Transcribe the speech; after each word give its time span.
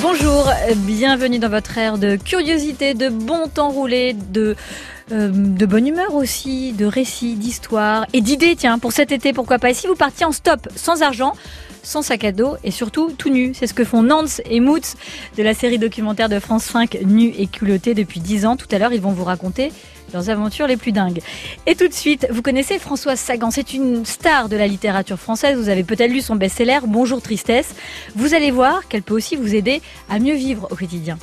Bonjour, 0.00 0.50
bienvenue 0.76 1.38
dans 1.38 1.50
votre 1.50 1.76
ère 1.76 1.98
de 1.98 2.16
curiosité, 2.16 2.94
de 2.94 3.08
bon 3.10 3.46
temps 3.48 3.68
roulé, 3.70 4.14
de, 4.14 4.56
euh, 5.12 5.28
de 5.30 5.66
bonne 5.66 5.86
humeur 5.86 6.14
aussi, 6.14 6.72
de 6.72 6.86
récits, 6.86 7.34
d'histoires 7.34 8.06
et 8.12 8.22
d'idées. 8.22 8.56
Tiens, 8.56 8.78
pour 8.78 8.92
cet 8.92 9.12
été, 9.12 9.32
pourquoi 9.32 9.58
pas. 9.58 9.70
Et 9.70 9.74
si 9.74 9.86
vous 9.86 9.94
partiez 9.94 10.24
en 10.24 10.32
stop, 10.32 10.68
sans 10.76 11.02
argent, 11.02 11.34
sans 11.82 12.02
sac 12.02 12.24
à 12.24 12.32
dos 12.32 12.56
et 12.64 12.70
surtout 12.70 13.12
tout 13.16 13.30
nu. 13.30 13.52
C'est 13.54 13.66
ce 13.66 13.74
que 13.74 13.84
font 13.84 14.02
Nance 14.02 14.40
et 14.46 14.60
Moots 14.60 14.96
de 15.36 15.42
la 15.42 15.54
série 15.54 15.78
documentaire 15.78 16.28
de 16.28 16.38
France 16.38 16.64
5 16.64 16.98
Nu 17.06 17.32
et 17.36 17.46
culotté 17.46 17.94
depuis 17.94 18.20
10 18.20 18.46
ans. 18.46 18.56
Tout 18.56 18.68
à 18.70 18.78
l'heure, 18.78 18.92
ils 18.92 19.00
vont 19.00 19.12
vous 19.12 19.24
raconter 19.24 19.72
leurs 20.12 20.30
aventures 20.30 20.66
les 20.66 20.76
plus 20.76 20.92
dingues. 20.92 21.20
Et 21.66 21.74
tout 21.74 21.88
de 21.88 21.92
suite, 21.92 22.26
vous 22.30 22.42
connaissez 22.42 22.78
Françoise 22.78 23.18
Sagan, 23.18 23.50
c'est 23.50 23.72
une 23.72 24.04
star 24.04 24.48
de 24.48 24.56
la 24.56 24.66
littérature 24.66 25.18
française, 25.18 25.56
vous 25.56 25.68
avez 25.68 25.84
peut-être 25.84 26.10
lu 26.10 26.20
son 26.20 26.36
best-seller 26.36 26.80
Bonjour 26.86 27.22
Tristesse. 27.22 27.74
Vous 28.14 28.34
allez 28.34 28.50
voir 28.50 28.88
qu'elle 28.88 29.02
peut 29.02 29.14
aussi 29.14 29.36
vous 29.36 29.54
aider 29.54 29.80
à 30.10 30.18
mieux 30.18 30.34
vivre 30.34 30.68
au 30.70 30.76
quotidien. 30.76 31.18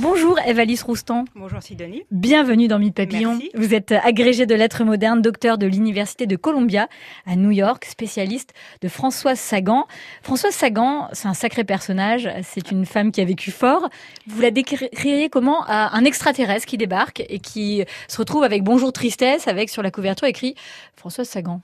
Bonjour 0.00 0.38
Eve-Alice 0.46 0.84
Roustan. 0.84 1.24
Bonjour 1.34 1.60
Sidonie. 1.60 2.04
Bienvenue 2.12 2.68
dans 2.68 2.78
Mythe 2.78 2.94
Papillon. 2.94 3.32
Merci. 3.32 3.50
Vous 3.54 3.74
êtes 3.74 3.90
agrégée 3.90 4.46
de 4.46 4.54
lettres 4.54 4.84
modernes, 4.84 5.20
docteur 5.20 5.58
de 5.58 5.66
l'Université 5.66 6.26
de 6.26 6.36
Columbia 6.36 6.88
à 7.26 7.34
New 7.34 7.50
York, 7.50 7.84
spécialiste 7.84 8.54
de 8.80 8.86
Françoise 8.86 9.40
Sagan. 9.40 9.86
Françoise 10.22 10.54
Sagan, 10.54 11.08
c'est 11.12 11.26
un 11.26 11.34
sacré 11.34 11.64
personnage. 11.64 12.30
C'est 12.44 12.70
une 12.70 12.86
femme 12.86 13.10
qui 13.10 13.20
a 13.20 13.24
vécu 13.24 13.50
fort. 13.50 13.88
Vous 14.28 14.40
la 14.40 14.52
décririez 14.52 15.30
comment 15.30 15.64
à 15.66 15.96
un 15.96 16.04
extraterrestre 16.04 16.66
qui 16.66 16.76
débarque 16.76 17.24
et 17.28 17.40
qui 17.40 17.84
se 18.06 18.18
retrouve 18.18 18.44
avec 18.44 18.62
Bonjour 18.62 18.92
Tristesse, 18.92 19.48
avec 19.48 19.68
sur 19.68 19.82
la 19.82 19.90
couverture 19.90 20.28
écrit 20.28 20.54
Françoise 20.94 21.28
Sagan. 21.28 21.60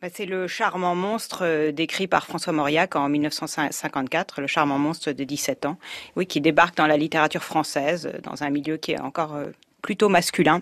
Bah, 0.00 0.06
c'est 0.14 0.26
le 0.26 0.46
charmant 0.46 0.94
monstre 0.94 1.40
euh, 1.42 1.72
décrit 1.72 2.06
par 2.06 2.24
François 2.24 2.52
Mauriac 2.52 2.94
en 2.94 3.08
1954, 3.08 4.40
le 4.40 4.46
charmant 4.46 4.78
monstre 4.78 5.10
de 5.10 5.24
17 5.24 5.66
ans, 5.66 5.76
oui, 6.14 6.24
qui 6.24 6.40
débarque 6.40 6.76
dans 6.76 6.86
la 6.86 6.96
littérature 6.96 7.42
française, 7.42 8.06
euh, 8.06 8.20
dans 8.22 8.44
un 8.44 8.50
milieu 8.50 8.76
qui 8.76 8.92
est 8.92 9.00
encore 9.00 9.34
euh, 9.34 9.46
plutôt 9.82 10.08
masculin. 10.08 10.60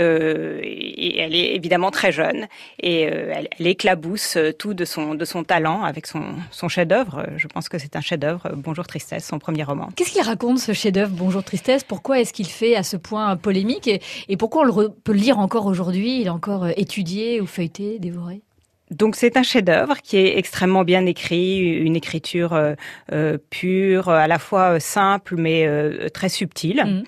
Euh, 0.00 0.58
et 0.62 1.20
elle 1.20 1.34
est 1.36 1.54
évidemment 1.54 1.92
très 1.92 2.10
jeune 2.10 2.48
et 2.80 3.06
euh, 3.06 3.32
elle, 3.32 3.48
elle, 3.56 3.66
éclabousse 3.68 4.36
tout 4.58 4.74
de 4.74 4.84
son 4.84 5.14
de 5.14 5.24
son 5.24 5.44
talent 5.44 5.84
avec 5.84 6.08
son 6.08 6.34
son 6.50 6.68
chef-d'œuvre. 6.68 7.26
Je 7.36 7.46
pense 7.46 7.68
que 7.68 7.78
c'est 7.78 7.94
un 7.94 8.00
chef-d'œuvre. 8.00 8.50
Bonjour 8.56 8.86
Tristesse, 8.86 9.24
son 9.24 9.38
premier 9.38 9.62
roman. 9.62 9.90
Qu'est-ce 9.94 10.10
qu'il 10.10 10.22
raconte 10.22 10.58
ce 10.58 10.72
chef-d'œuvre 10.72 11.12
Bonjour 11.14 11.44
Tristesse? 11.44 11.84
Pourquoi 11.84 12.20
est-ce 12.20 12.32
qu'il 12.32 12.48
fait 12.48 12.74
à 12.74 12.82
ce 12.82 12.96
point 12.96 13.36
polémique? 13.36 13.86
Et, 13.86 14.00
et 14.28 14.36
pourquoi 14.36 14.62
on 14.62 14.64
le 14.64 14.88
peut 14.88 15.12
le 15.12 15.18
lire 15.18 15.38
encore 15.38 15.66
aujourd'hui? 15.66 16.20
Il 16.20 16.26
est 16.26 16.30
encore 16.30 16.66
étudié 16.76 17.40
ou 17.40 17.46
feuilleté, 17.46 17.98
dévoré? 18.00 18.42
Donc 18.90 19.16
c'est 19.16 19.36
un 19.36 19.42
chef-d'œuvre 19.42 19.96
qui 20.02 20.18
est 20.18 20.36
extrêmement 20.38 20.84
bien 20.84 21.06
écrit, 21.06 21.58
une 21.58 21.96
écriture 21.96 22.52
euh, 22.52 22.74
euh, 23.12 23.38
pure, 23.50 24.10
à 24.10 24.28
la 24.28 24.38
fois 24.38 24.78
simple 24.78 25.36
mais 25.36 25.66
euh, 25.66 26.08
très 26.08 26.28
subtile. 26.28 26.82
Mmh. 26.84 27.02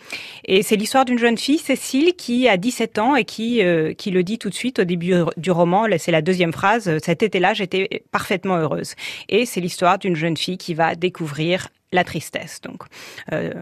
Et 0.47 0.63
c'est 0.63 0.77
l'histoire 0.77 1.05
d'une 1.05 1.19
jeune 1.19 1.37
fille, 1.37 1.59
Cécile, 1.59 2.15
qui 2.15 2.49
a 2.49 2.57
17 2.57 2.99
ans 2.99 3.15
et 3.15 3.25
qui 3.25 3.63
euh, 3.63 3.93
qui 3.93 4.11
le 4.11 4.23
dit 4.23 4.39
tout 4.39 4.49
de 4.49 4.55
suite 4.55 4.79
au 4.79 4.85
début 4.85 5.15
du 5.37 5.51
roman. 5.51 5.87
C'est 5.99 6.13
la 6.13 6.23
deuxième 6.23 6.53
phrase. 6.53 6.99
Cet 7.03 7.23
été-là, 7.23 7.55
j'étais 7.55 8.03
parfaitement 8.11 8.57
heureuse. 8.57 8.95
Et 9.29 9.45
c'est 9.45 9.61
l'histoire 9.61 9.99
d'une 9.99 10.17
jeune 10.17 10.37
fille 10.37 10.59
qui 10.59 10.75
va 10.75 10.95
découvrir 10.95 11.69
la 11.93 12.05
tristesse. 12.05 12.61
Donc 12.63 12.83
euh, 13.33 13.53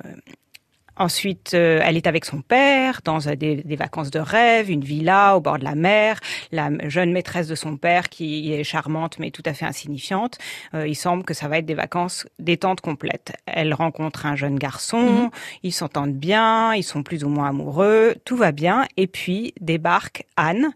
Ensuite, 0.96 1.52
euh, 1.54 1.80
elle 1.82 1.96
est 1.96 2.06
avec 2.06 2.24
son 2.24 2.40
père 2.40 3.00
dans 3.04 3.18
des, 3.18 3.56
des, 3.56 3.76
vacances 3.76 4.10
de 4.10 4.20
rêve, 4.20 4.70
une 4.70 4.84
villa 4.84 5.36
au 5.36 5.40
bord 5.40 5.58
de 5.58 5.64
la 5.64 5.74
mer. 5.74 6.20
La 6.52 6.70
jeune 6.88 7.12
maîtresse 7.12 7.48
de 7.48 7.54
son 7.54 7.76
père 7.76 8.08
qui 8.08 8.52
est 8.52 8.64
charmante 8.64 9.18
mais 9.18 9.30
tout 9.30 9.42
à 9.44 9.54
fait 9.54 9.64
insignifiante. 9.64 10.38
Euh, 10.74 10.86
il 10.86 10.94
semble 10.94 11.24
que 11.24 11.34
ça 11.34 11.48
va 11.48 11.58
être 11.58 11.66
des 11.66 11.74
vacances 11.74 12.26
détente 12.38 12.80
complète. 12.80 13.32
Elle 13.46 13.74
rencontre 13.74 14.26
un 14.26 14.36
jeune 14.36 14.58
garçon, 14.58 15.26
mmh. 15.26 15.30
ils 15.64 15.72
s'entendent 15.72 16.14
bien, 16.14 16.74
ils 16.74 16.82
sont 16.84 17.02
plus 17.02 17.24
ou 17.24 17.28
moins 17.28 17.48
amoureux, 17.48 18.14
tout 18.24 18.36
va 18.36 18.52
bien. 18.52 18.86
Et 18.96 19.06
puis 19.06 19.54
débarque 19.60 20.24
Anne 20.36 20.72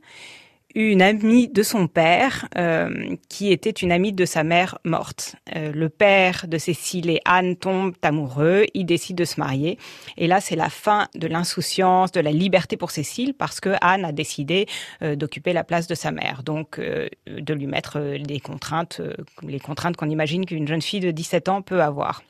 une 0.75 1.03
amie 1.03 1.49
de 1.49 1.63
son 1.63 1.87
père 1.87 2.49
euh, 2.57 3.17
qui 3.29 3.53
était 3.53 3.71
une 3.71 3.93
amie 3.93 4.13
de 4.13 4.25
sa 4.25 4.45
mère 4.45 4.79
morte. 4.85 5.37
Euh, 5.57 5.73
le 5.73 5.89
père 5.89 6.47
de 6.47 6.59
Cécile 6.59 7.11
et 7.11 7.21
Anne 7.25 7.57
tombent 7.57 7.95
amoureux, 8.03 8.65
ils 8.75 8.85
décident 8.85 9.17
de 9.17 9.25
se 9.25 9.41
marier. 9.41 9.79
Et 10.17 10.27
là, 10.27 10.41
c'est 10.41 10.57
la 10.57 10.69
fin 10.69 11.09
de 11.15 11.27
l'insouciance, 11.27 12.13
de 12.13 12.21
la 12.21 12.31
liberté 12.31 12.77
pour 12.77 12.91
Cécile 12.91 13.35
parce 13.35 13.61
que 13.61 13.71
Anne 13.81 14.05
a 14.05 14.13
décidé 14.13 14.67
euh, 15.03 15.17
d'occuper 15.17 15.53
la 15.53 15.65
place 15.65 15.87
de 15.87 15.95
sa 15.95 16.11
mère, 16.11 16.43
donc 16.43 16.79
euh, 16.79 17.09
de 17.27 17.55
lui 17.55 17.67
mettre 17.67 18.19
des 18.19 18.41
contraintes, 18.41 19.01
euh, 19.01 19.15
les 19.43 19.61
contraintes 19.61 19.97
qu'on 19.97 20.11
imagine 20.11 20.45
qu'une 20.45 20.67
jeune 20.67 20.83
fille 20.83 21.01
de 21.01 21.11
17 21.11 21.49
ans 21.49 21.63
peut 21.63 21.83
avoir. 21.83 22.23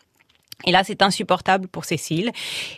Et 0.67 0.73
là, 0.73 0.83
c'est 0.85 1.03
insupportable 1.03 1.69
pour 1.69 1.85
Cécile. 1.85 2.33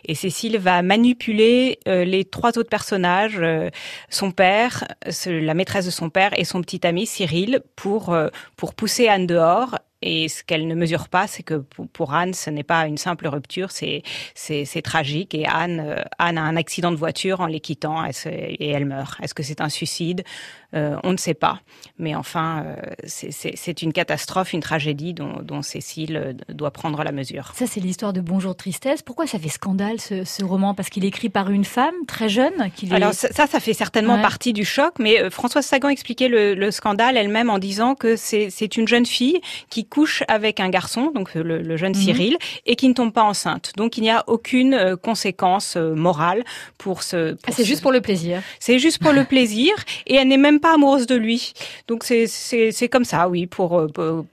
Et 0.05 0.15
Cécile 0.15 0.59
va 0.59 0.83
manipuler 0.83 1.79
euh, 1.89 2.05
les 2.05 2.25
trois 2.27 2.59
autres 2.59 2.69
personnages, 2.69 3.39
euh, 3.41 3.71
son 4.11 4.33
père, 4.33 4.87
la 5.27 5.55
maîtresse 5.55 5.87
de 5.87 5.91
son 5.91 6.11
père 6.11 6.39
et 6.39 6.45
son 6.45 6.61
petit 6.61 6.87
ami 6.87 7.07
Cyril, 7.07 7.63
pour 7.77 8.13
euh, 8.13 8.29
pour 8.57 8.75
pousser 8.75 9.09
Anne 9.09 9.27
dehors. 9.27 9.79
Et 10.03 10.29
ce 10.29 10.43
qu'elle 10.43 10.67
ne 10.67 10.75
mesure 10.75 11.09
pas, 11.09 11.27
c'est 11.27 11.43
que 11.43 11.55
pour 11.93 12.15
Anne, 12.15 12.33
ce 12.33 12.49
n'est 12.49 12.63
pas 12.63 12.87
une 12.87 12.97
simple 12.97 13.29
rupture, 13.29 13.71
c'est 13.71 14.03
c'est 14.35 14.83
tragique. 14.83 15.35
Et 15.35 15.47
Anne 15.47 16.03
Anne 16.19 16.39
a 16.39 16.43
un 16.43 16.57
accident 16.57 16.91
de 16.91 16.97
voiture 16.97 17.41
en 17.41 17.47
les 17.47 17.61
quittant 17.61 18.05
et 18.27 18.69
elle 18.71 18.87
meurt. 18.87 19.21
Est-ce 19.23 19.35
que 19.35 19.43
c'est 19.43 19.61
un 19.61 19.69
suicide? 19.69 20.25
Euh, 20.73 20.97
On 21.03 21.13
ne 21.13 21.17
sait 21.17 21.35
pas. 21.35 21.61
Mais 21.99 22.15
enfin, 22.15 22.65
euh, 22.65 22.77
c'est 23.05 23.83
une 23.83 23.93
catastrophe, 23.93 24.53
une 24.53 24.61
tragédie 24.61 25.13
dont, 25.13 25.43
dont 25.43 25.63
Cécile 25.63 26.37
doit 26.49 26.71
prendre 26.71 27.03
la 27.03 27.13
mesure. 27.13 27.53
Ça, 27.57 27.67
c'est 27.67 27.81
l'histoire 27.81 28.13
de 28.13 28.21
Bonjour 28.21 28.57
Tristesse. 28.57 29.03
Pourquoi 29.03 29.27
ça 29.27 29.39
fait 29.39 29.49
scandale 29.49 30.01
ce, 30.01 30.25
ce 30.25 30.45
roman? 30.45 30.75
Parce 30.75 30.89
qu'il 30.89 31.05
est 31.05 31.09
écrit 31.09 31.29
par 31.29 31.51
une 31.51 31.65
femme 31.65 31.95
très 32.07 32.29
jeune. 32.29 32.71
Qui 32.75 32.91
Alors 32.93 33.13
ça, 33.13 33.47
ça 33.47 33.61
fait 33.61 33.75
certainement 33.75 34.17
ouais. 34.17 34.23
partie 34.23 34.53
du 34.53 34.65
choc. 34.65 34.95
Mais 34.99 35.21
euh, 35.21 35.29
Françoise 35.29 35.67
Sagan 35.67 35.89
expliquait 35.89 36.29
le, 36.29 36.55
le 36.55 36.71
scandale 36.71 37.17
elle-même 37.17 37.51
en 37.51 37.59
disant 37.59 37.95
que 37.95 38.17
c'est 38.17 38.77
une 38.77 38.89
jeune 38.89 39.07
fille 39.07 39.41
qui 39.69 39.85
couche 39.91 40.23
avec 40.29 40.61
un 40.61 40.71
garçon, 40.71 41.11
donc 41.15 41.35
le, 41.35 41.43
le 41.43 41.77
jeune 41.77 41.93
mmh. 41.93 42.03
Cyril, 42.03 42.37
et 42.65 42.77
qui 42.77 42.89
ne 42.89 42.95
tombe 42.95 43.13
pas 43.13 43.25
enceinte. 43.25 43.73
Donc 43.77 43.99
il 43.99 44.03
n'y 44.03 44.11
a 44.11 44.25
aucune 44.27 44.75
euh, 44.75 44.97
conséquence 44.97 45.75
euh, 45.77 45.95
morale 45.95 46.45
pour 46.79 47.03
ce. 47.03 47.37
Ah, 47.47 47.53
c'est 47.53 47.65
juste 47.65 47.83
pour 47.83 47.93
le 47.93 48.01
plaisir. 48.01 48.43
C'est 48.59 48.79
juste 48.79 48.99
pour 49.03 49.13
le 49.13 49.25
plaisir, 49.35 49.73
et 50.07 50.15
elle 50.15 50.29
n'est 50.29 50.39
même 50.39 50.61
pas 50.61 50.75
amoureuse 50.75 51.07
de 51.07 51.17
lui. 51.17 51.53
Donc 51.89 52.05
c'est 52.05 52.27
c'est 52.27 52.89
comme 52.89 53.05
ça, 53.05 53.29
oui, 53.29 53.47
pour, 53.47 53.87
pour 53.93 54.25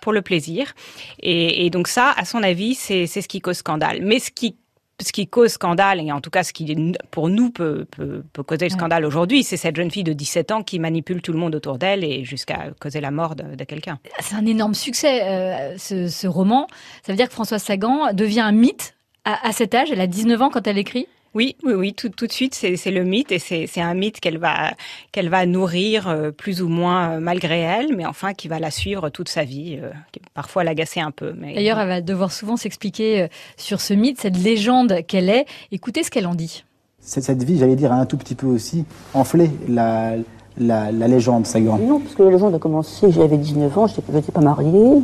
pour 0.00 0.12
le 0.12 0.22
plaisir. 0.22 0.74
Et, 1.20 1.66
et 1.66 1.70
donc 1.70 1.88
ça, 1.88 2.14
à 2.16 2.24
son 2.24 2.42
avis, 2.42 2.74
c'est 2.74 3.06
ce 3.06 3.26
qui 3.26 3.40
cause 3.40 3.56
scandale. 3.56 4.00
Mais 4.02 4.18
ce 4.18 4.30
qui 4.30 4.56
ce 5.00 5.12
qui 5.12 5.28
cause 5.28 5.52
scandale, 5.52 6.00
et 6.00 6.10
en 6.10 6.20
tout 6.20 6.30
cas 6.30 6.42
ce 6.42 6.52
qui 6.52 6.94
pour 7.10 7.28
nous 7.28 7.50
peut, 7.50 7.86
peut, 7.90 8.22
peut 8.32 8.42
causer 8.42 8.66
le 8.66 8.70
scandale 8.70 9.02
ouais. 9.02 9.08
aujourd'hui, 9.08 9.42
c'est 9.42 9.56
cette 9.56 9.76
jeune 9.76 9.90
fille 9.90 10.04
de 10.04 10.12
17 10.12 10.52
ans 10.52 10.62
qui 10.62 10.78
manipule 10.78 11.20
tout 11.20 11.32
le 11.32 11.38
monde 11.38 11.54
autour 11.54 11.78
d'elle 11.78 12.02
et 12.02 12.24
jusqu'à 12.24 12.68
causer 12.80 13.00
la 13.00 13.10
mort 13.10 13.36
de, 13.36 13.54
de 13.54 13.64
quelqu'un. 13.64 13.98
C'est 14.20 14.36
un 14.36 14.46
énorme 14.46 14.74
succès, 14.74 15.22
euh, 15.22 15.76
ce, 15.78 16.08
ce, 16.08 16.26
roman. 16.26 16.66
Ça 17.02 17.12
veut 17.12 17.16
dire 17.16 17.28
que 17.28 17.34
Françoise 17.34 17.62
Sagan 17.62 18.12
devient 18.14 18.40
un 18.40 18.52
mythe 18.52 18.96
à, 19.24 19.46
à 19.46 19.52
cet 19.52 19.74
âge. 19.74 19.90
Elle 19.90 20.00
a 20.00 20.06
19 20.06 20.40
ans 20.42 20.50
quand 20.50 20.66
elle 20.66 20.78
écrit. 20.78 21.06
Oui, 21.36 21.54
oui, 21.64 21.74
oui, 21.74 21.92
tout, 21.92 22.08
tout 22.08 22.26
de 22.26 22.32
suite, 22.32 22.54
c'est 22.54 22.90
le 22.90 23.04
mythe 23.04 23.30
et 23.30 23.38
c'est 23.38 23.80
un 23.82 23.92
mythe 23.92 24.20
qu'elle 24.20 24.38
va, 24.38 24.70
qu'elle 25.12 25.28
va 25.28 25.44
nourrir 25.44 26.08
euh, 26.08 26.30
plus 26.30 26.62
ou 26.62 26.68
moins 26.68 27.10
euh, 27.10 27.20
malgré 27.20 27.60
elle, 27.60 27.94
mais 27.94 28.06
enfin 28.06 28.32
qui 28.32 28.48
va 28.48 28.58
la 28.58 28.70
suivre 28.70 29.10
toute 29.10 29.28
sa 29.28 29.44
vie, 29.44 29.78
euh, 29.82 29.90
parfois 30.32 30.64
l'agacer 30.64 31.00
un 31.00 31.10
peu. 31.10 31.32
D'ailleurs, 31.32 31.78
elle 31.78 31.88
va 31.88 32.00
devoir 32.00 32.32
souvent 32.32 32.56
s'expliquer 32.56 33.28
sur 33.58 33.82
ce 33.82 33.92
mythe, 33.92 34.18
cette 34.18 34.38
légende 34.38 35.04
qu'elle 35.06 35.28
est. 35.28 35.44
Écoutez 35.72 36.04
ce 36.04 36.10
qu'elle 36.10 36.26
en 36.26 36.34
dit. 36.34 36.64
Cette 37.00 37.42
vie, 37.42 37.58
j'allais 37.58 37.76
dire, 37.76 37.92
a 37.92 37.96
un 37.96 38.06
tout 38.06 38.16
petit 38.16 38.34
peu 38.34 38.46
aussi 38.46 38.86
enflé 39.12 39.50
la, 39.68 40.14
la, 40.56 40.90
la 40.90 41.06
légende 41.06 41.46
Sagan. 41.46 41.76
Non, 41.76 42.00
parce 42.00 42.14
que 42.14 42.22
la 42.22 42.30
légende 42.30 42.54
a 42.54 42.58
commencé, 42.58 43.12
j'avais 43.12 43.36
19 43.36 43.76
ans, 43.76 43.86
je 43.88 44.00
n'étais 44.10 44.32
pas 44.32 44.40
mariée, 44.40 45.02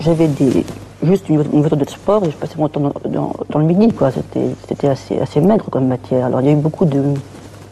j'avais 0.00 0.28
des 0.28 0.64
juste 1.02 1.28
une, 1.28 1.44
une, 1.52 1.62
de 1.62 1.88
sport 1.88 2.24
et 2.24 2.30
je 2.30 2.36
passais 2.36 2.56
mon 2.56 2.68
temps 2.68 2.92
dans, 3.04 3.58
le 3.58 3.64
midi. 3.64 3.88
C'était 4.68 4.88
assez, 4.88 5.18
assez 5.18 5.40
maigre 5.40 5.66
comme 5.70 5.86
matière. 5.86 6.26
Alors 6.26 6.40
il 6.40 6.46
y 6.46 6.50
a 6.50 6.52
eu 6.52 6.56
beaucoup 6.56 6.84
de, 6.84 7.02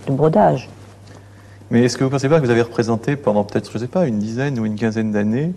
de 0.06 0.12
brodage. 0.12 0.68
Mais 1.70 1.84
est-ce 1.84 1.96
que 1.96 2.02
vous 2.02 2.10
ne 2.10 2.12
pensez 2.12 2.28
pas 2.28 2.40
que 2.40 2.44
vous 2.44 2.50
avez 2.50 2.62
représenté 2.62 3.14
pendant 3.14 3.44
peut-être, 3.44 3.70
je 3.70 3.76
ne 3.76 3.82
sais 3.82 3.88
pas, 3.88 4.06
une 4.06 4.18
dizaine 4.18 4.58
ou 4.58 4.66
une 4.66 4.74
quinzaine 4.74 5.12
d'années, 5.12 5.52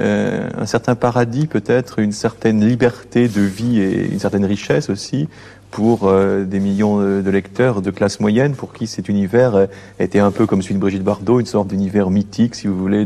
euh, 0.00 0.48
un 0.56 0.64
certain 0.64 0.94
paradis 0.94 1.46
peut-être, 1.46 1.98
une 1.98 2.12
certaine 2.12 2.66
liberté 2.66 3.28
de 3.28 3.42
vie 3.42 3.80
et 3.80 4.10
une 4.10 4.18
certaine 4.18 4.46
richesse 4.46 4.88
aussi 4.88 5.28
pour 5.70 6.04
euh, 6.04 6.44
des 6.44 6.60
millions 6.60 7.00
de 7.00 7.30
lecteurs 7.30 7.82
de 7.82 7.90
classe 7.90 8.18
moyenne 8.20 8.54
pour 8.54 8.72
qui 8.72 8.86
cet 8.86 9.10
univers 9.10 9.54
euh, 9.56 9.66
était 9.98 10.20
un 10.20 10.30
peu 10.30 10.46
comme 10.46 10.62
celui 10.62 10.76
de 10.76 10.80
Brigitte 10.80 11.04
Bardot, 11.04 11.40
une 11.40 11.46
sorte 11.46 11.68
d'univers 11.68 12.08
mythique, 12.08 12.54
si 12.54 12.66
vous 12.66 12.78
voulez, 12.78 13.04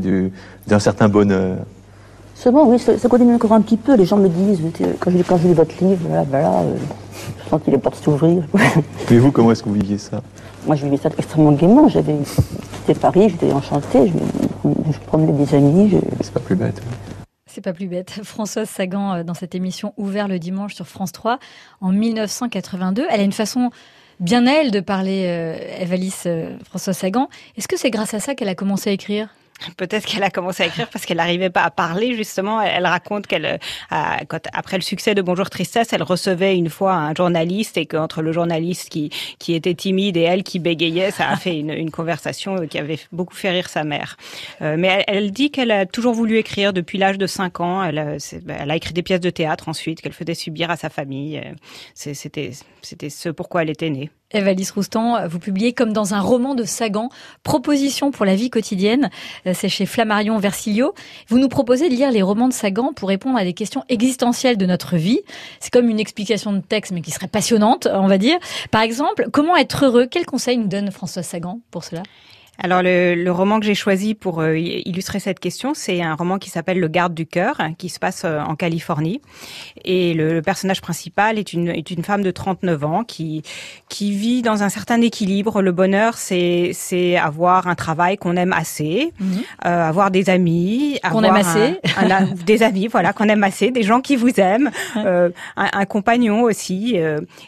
d'un 0.69 0.78
certain 0.78 1.08
bonheur? 1.08 1.56
Bon, 2.50 2.66
oui, 2.66 2.78
ça, 2.78 2.98
ça, 2.98 3.08
continue 3.08 3.34
encore 3.34 3.52
un 3.52 3.60
petit 3.60 3.76
peu. 3.76 3.94
Les 3.94 4.04
gens 4.04 4.16
me 4.16 4.28
disent, 4.28 4.60
quand 5.00 5.10
je, 5.10 5.22
quand 5.22 5.36
je 5.36 5.48
lis 5.48 5.54
votre 5.54 5.84
livre, 5.84 6.00
voilà, 6.06 6.24
voilà, 6.24 6.60
euh, 6.60 6.76
je 7.44 7.48
sens 7.48 7.62
qu'il 7.62 7.74
est 7.74 7.78
portes 7.78 8.02
s'ouvrir. 8.02 8.42
Et 9.10 9.18
vous, 9.18 9.30
comment 9.30 9.52
est-ce 9.52 9.62
que 9.62 9.68
vous 9.68 9.76
viviez 9.76 9.98
ça? 9.98 10.22
Moi, 10.66 10.76
je 10.76 10.84
vivais 10.84 10.96
ça 10.96 11.10
extrêmement 11.16 11.52
gaiement. 11.52 11.88
J'avais 11.88 12.16
quitté 12.74 12.94
Paris, 12.94 13.28
j'étais 13.30 13.52
enchantée, 13.52 14.12
je, 14.64 14.92
je, 14.92 14.98
promenais 15.06 15.32
des 15.32 15.54
amis. 15.54 15.98
C'est 16.20 16.32
pas 16.32 16.40
plus 16.40 16.56
bête. 16.56 16.80
C'est 17.46 17.60
pas 17.60 17.72
plus 17.72 17.86
bête. 17.86 18.10
Françoise 18.22 18.68
Sagan, 18.68 19.14
euh, 19.14 19.22
dans 19.24 19.34
cette 19.34 19.54
émission 19.54 19.92
Ouvert 19.96 20.26
le 20.26 20.38
dimanche 20.38 20.74
sur 20.74 20.86
France 20.86 21.12
3, 21.12 21.38
en 21.80 21.92
1982, 21.92 23.06
elle 23.10 23.20
a 23.20 23.24
une 23.24 23.32
façon 23.32 23.70
bien 24.20 24.46
elle 24.46 24.70
de 24.70 24.80
parler, 24.80 25.24
euh, 25.26 25.82
Evalice 25.82 26.24
euh, 26.26 26.56
Françoise 26.64 26.96
Sagan. 26.96 27.28
Est-ce 27.56 27.68
que 27.68 27.76
c'est 27.76 27.90
grâce 27.90 28.14
à 28.14 28.20
ça 28.20 28.34
qu'elle 28.34 28.48
a 28.48 28.54
commencé 28.54 28.88
à 28.88 28.92
écrire? 28.94 29.28
Peut-être 29.76 30.06
qu'elle 30.06 30.22
a 30.22 30.30
commencé 30.30 30.62
à 30.62 30.66
écrire 30.66 30.88
parce 30.88 31.06
qu'elle 31.06 31.18
n'arrivait 31.18 31.50
pas 31.50 31.62
à 31.62 31.70
parler 31.70 32.14
justement. 32.14 32.60
Elle 32.60 32.86
raconte 32.86 33.26
qu'elle, 33.26 33.46
euh, 33.46 33.58
après 34.52 34.76
le 34.76 34.82
succès 34.82 35.14
de 35.14 35.22
Bonjour 35.22 35.50
Tristesse, 35.50 35.92
elle 35.92 36.02
recevait 36.02 36.56
une 36.56 36.70
fois 36.70 36.94
un 36.94 37.14
journaliste 37.14 37.76
et 37.76 37.86
qu'entre 37.86 38.22
le 38.22 38.32
journaliste 38.32 38.88
qui 38.88 39.10
qui 39.38 39.54
était 39.54 39.74
timide 39.74 40.16
et 40.16 40.22
elle 40.22 40.42
qui 40.42 40.58
bégayait, 40.58 41.10
ça 41.10 41.28
a 41.28 41.36
fait 41.36 41.58
une, 41.58 41.90
conversation 41.90 42.66
qui 42.66 42.78
avait 42.78 42.98
beaucoup 43.10 43.34
fait 43.34 43.50
rire 43.50 43.68
sa 43.68 43.84
mère. 43.84 44.16
Euh, 44.62 44.76
mais 44.78 45.04
elle, 45.06 45.30
dit 45.30 45.50
qu'elle 45.50 45.70
a 45.70 45.84
toujours 45.84 46.14
voulu 46.14 46.38
écrire 46.38 46.72
depuis 46.72 46.96
l'âge 46.96 47.18
de 47.18 47.26
5 47.26 47.60
ans. 47.60 47.84
Elle, 47.84 47.98
a, 47.98 48.16
elle 48.48 48.70
a 48.70 48.76
écrit 48.76 48.92
des 48.94 49.02
pièces 49.02 49.20
de 49.20 49.30
théâtre 49.30 49.68
ensuite 49.68 50.00
qu'elle 50.00 50.12
faisait 50.12 50.34
subir 50.34 50.70
à 50.70 50.76
sa 50.76 50.88
famille. 50.88 51.42
C'était 51.94 52.52
ce 53.08 53.28
pourquoi 53.28 53.62
elle 53.62 53.70
était 53.70 53.90
née. 53.90 54.10
Eve-Alice 54.32 54.70
Roustan, 54.70 55.26
vous 55.29 55.38
publiez 55.38 55.73
comme 55.73 55.93
dans 55.93 56.14
un 56.14 56.20
roman 56.20 56.55
de 56.55 56.64
Sagan, 56.64 57.08
Proposition 57.43 58.11
pour 58.11 58.25
la 58.25 58.34
vie 58.34 58.50
quotidienne. 58.50 59.11
Euh, 59.46 59.52
c'est 59.55 59.69
chez 59.69 59.87
Flammarion 59.87 60.38
Versilio. 60.38 60.94
Vous 61.29 61.38
nous 61.38 61.49
proposez 61.49 61.88
de 61.88 61.94
lire 61.94 62.11
les 62.11 62.23
romans 62.23 62.49
de 62.49 62.52
Sagan 62.52 62.93
pour 62.93 63.08
répondre 63.08 63.38
à 63.38 63.44
des 63.44 63.52
questions 63.52 63.84
existentielles 63.88 64.56
de 64.56 64.67
notre 64.67 64.96
vie. 64.96 65.20
C'est 65.61 65.73
comme 65.73 65.88
une 65.88 66.00
explication 66.00 66.52
de 66.52 66.61
texte, 66.61 66.93
mais 66.93 67.00
qui 67.00 67.11
serait 67.11 67.29
passionnante, 67.29 67.88
on 67.93 68.06
va 68.06 68.19
dire. 68.19 68.38
Par 68.70 68.82
exemple, 68.82 69.29
comment 69.32 69.56
être 69.56 69.84
heureux? 69.84 70.06
Quel 70.11 70.26
conseil 70.26 70.56
nous 70.56 70.69
donne 70.69 70.90
François 70.90 71.23
Sagan 71.23 71.61
pour 71.70 71.84
cela? 71.84 72.02
Alors 72.62 72.80
le, 72.80 73.16
le, 73.16 73.32
roman 73.32 73.58
que 73.58 73.66
j'ai 73.66 73.74
choisi 73.74 74.14
pour 74.14 74.40
euh, 74.40 74.56
illustrer 74.56 75.18
cette 75.18 75.40
question, 75.40 75.74
c'est 75.74 76.00
un 76.00 76.14
roman 76.14 76.38
qui 76.38 76.48
s'appelle 76.48 76.78
Le 76.78 76.86
garde 76.86 77.12
du 77.12 77.26
cœur, 77.26 77.60
qui 77.76 77.88
se 77.88 77.98
passe 77.98 78.22
euh, 78.24 78.38
en 78.40 78.54
Californie. 78.54 79.20
Et 79.84 80.14
le, 80.14 80.32
le, 80.32 80.42
personnage 80.42 80.80
principal 80.80 81.40
est 81.40 81.52
une, 81.52 81.68
est 81.68 81.90
une 81.90 82.04
femme 82.04 82.22
de 82.22 82.30
39 82.30 82.84
ans 82.84 83.02
qui, 83.02 83.42
qui 83.88 84.12
vit 84.12 84.42
dans 84.42 84.62
un 84.62 84.68
certain 84.68 85.00
équilibre. 85.00 85.60
Le 85.60 85.72
bonheur, 85.72 86.14
c'est, 86.14 86.70
c'est 86.72 87.16
avoir 87.16 87.66
un 87.66 87.74
travail 87.74 88.16
qu'on 88.16 88.36
aime 88.36 88.52
assez, 88.52 89.12
mhm. 89.18 89.42
euh, 89.66 89.88
avoir 89.88 90.12
des 90.12 90.30
amis, 90.30 91.00
qu'on 91.10 91.24
aime 91.24 91.34
assez, 91.34 91.80
des 92.46 92.62
amis, 92.62 92.86
voilà, 92.86 93.12
qu'on 93.12 93.28
aime 93.28 93.42
assez, 93.42 93.72
des 93.72 93.82
gens 93.82 94.00
qui 94.00 94.14
vous 94.14 94.38
aiment, 94.38 94.70
euh, 94.98 95.30
un, 95.56 95.68
un, 95.72 95.84
compagnon 95.84 96.42
aussi, 96.42 96.96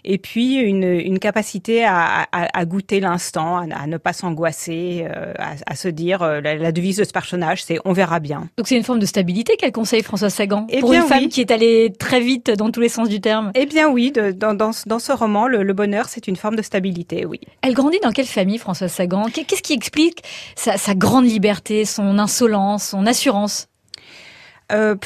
et 0.04 0.18
puis 0.18 0.56
une, 0.56 0.82
une 0.82 1.20
capacité 1.20 1.84
à, 1.84 2.26
à, 2.32 2.58
à 2.58 2.64
goûter 2.64 2.98
l'instant, 2.98 3.58
à, 3.58 3.82
à 3.82 3.86
ne 3.86 3.96
pas 3.96 4.12
s'angoisser 4.12 5.03
euh, 5.04 5.32
à, 5.38 5.74
se 5.76 5.88
dire 5.88 6.22
euh, 6.22 6.40
la, 6.40 6.72
devise 6.72 6.98
de 6.98 7.04
ce 7.04 7.12
personnage, 7.12 7.62
c'est 7.62 7.78
on 7.84 7.92
verra 7.92 8.20
bien. 8.20 8.48
Donc 8.56 8.68
c'est 8.68 8.76
une 8.76 8.84
forme 8.84 8.98
de 8.98 9.06
stabilité 9.06 9.56
qu'elle 9.56 9.72
conseille 9.72 10.02
François 10.02 10.30
Sagan 10.30 10.66
eh 10.70 10.80
pour 10.80 10.92
une 10.92 11.02
femme 11.02 11.28
qui 11.28 11.40
est 11.40 11.50
allée 11.50 11.92
très 11.98 12.20
vite 12.20 12.50
dans 12.50 12.70
tous 12.70 12.80
les 12.80 12.88
sens 12.88 13.08
du 13.08 13.20
terme. 13.20 13.50
Eh 13.54 13.66
bien 13.66 13.88
oui, 13.88 14.12
dans, 14.12 14.54
dans, 14.54 14.72
ce 14.72 15.12
roman, 15.12 15.46
le, 15.46 15.72
bonheur 15.72 16.08
c'est 16.08 16.28
une 16.28 16.36
forme 16.36 16.56
de 16.56 16.62
stabilité, 16.62 17.26
oui. 17.26 17.40
Elle 17.62 17.74
grandit 17.74 17.98
dans 18.02 18.12
quelle 18.12 18.26
famille, 18.26 18.58
François 18.58 18.88
Sagan? 18.88 19.26
Qu'est-ce 19.32 19.62
qui 19.62 19.72
explique 19.72 20.22
sa, 20.56 20.76
grande 20.94 21.26
liberté, 21.26 21.84
son 21.84 22.18
insolence, 22.18 22.88
son 22.88 23.06
assurance? 23.06 23.68
Euh, 24.72 24.96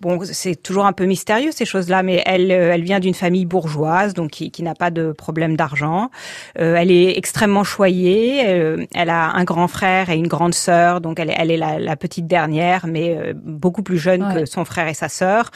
Bon, 0.00 0.18
c'est 0.24 0.56
toujours 0.56 0.86
un 0.86 0.94
peu 0.94 1.04
mystérieux 1.04 1.50
ces 1.52 1.66
choses-là, 1.66 2.02
mais 2.02 2.22
elle, 2.24 2.50
euh, 2.50 2.72
elle 2.72 2.82
vient 2.82 3.00
d'une 3.00 3.12
famille 3.12 3.44
bourgeoise, 3.44 4.14
donc 4.14 4.30
qui, 4.30 4.50
qui 4.50 4.62
n'a 4.62 4.74
pas 4.74 4.90
de 4.90 5.12
problème 5.12 5.58
d'argent. 5.58 6.10
Euh, 6.58 6.74
elle 6.76 6.90
est 6.90 7.18
extrêmement 7.18 7.64
choyée. 7.64 8.48
Euh, 8.48 8.86
elle 8.94 9.10
a 9.10 9.32
un 9.32 9.44
grand 9.44 9.68
frère 9.68 10.08
et 10.08 10.14
une 10.16 10.26
grande 10.26 10.54
sœur, 10.54 11.02
donc 11.02 11.20
elle 11.20 11.28
est, 11.28 11.36
elle 11.36 11.50
est 11.50 11.58
la, 11.58 11.78
la 11.78 11.96
petite 11.96 12.26
dernière, 12.26 12.86
mais 12.86 13.14
euh, 13.14 13.34
beaucoup 13.36 13.82
plus 13.82 13.98
jeune 13.98 14.32
que 14.32 14.46
son 14.46 14.64
frère 14.64 14.88
et 14.88 14.94
sa 14.94 15.10
sœur. 15.10 15.50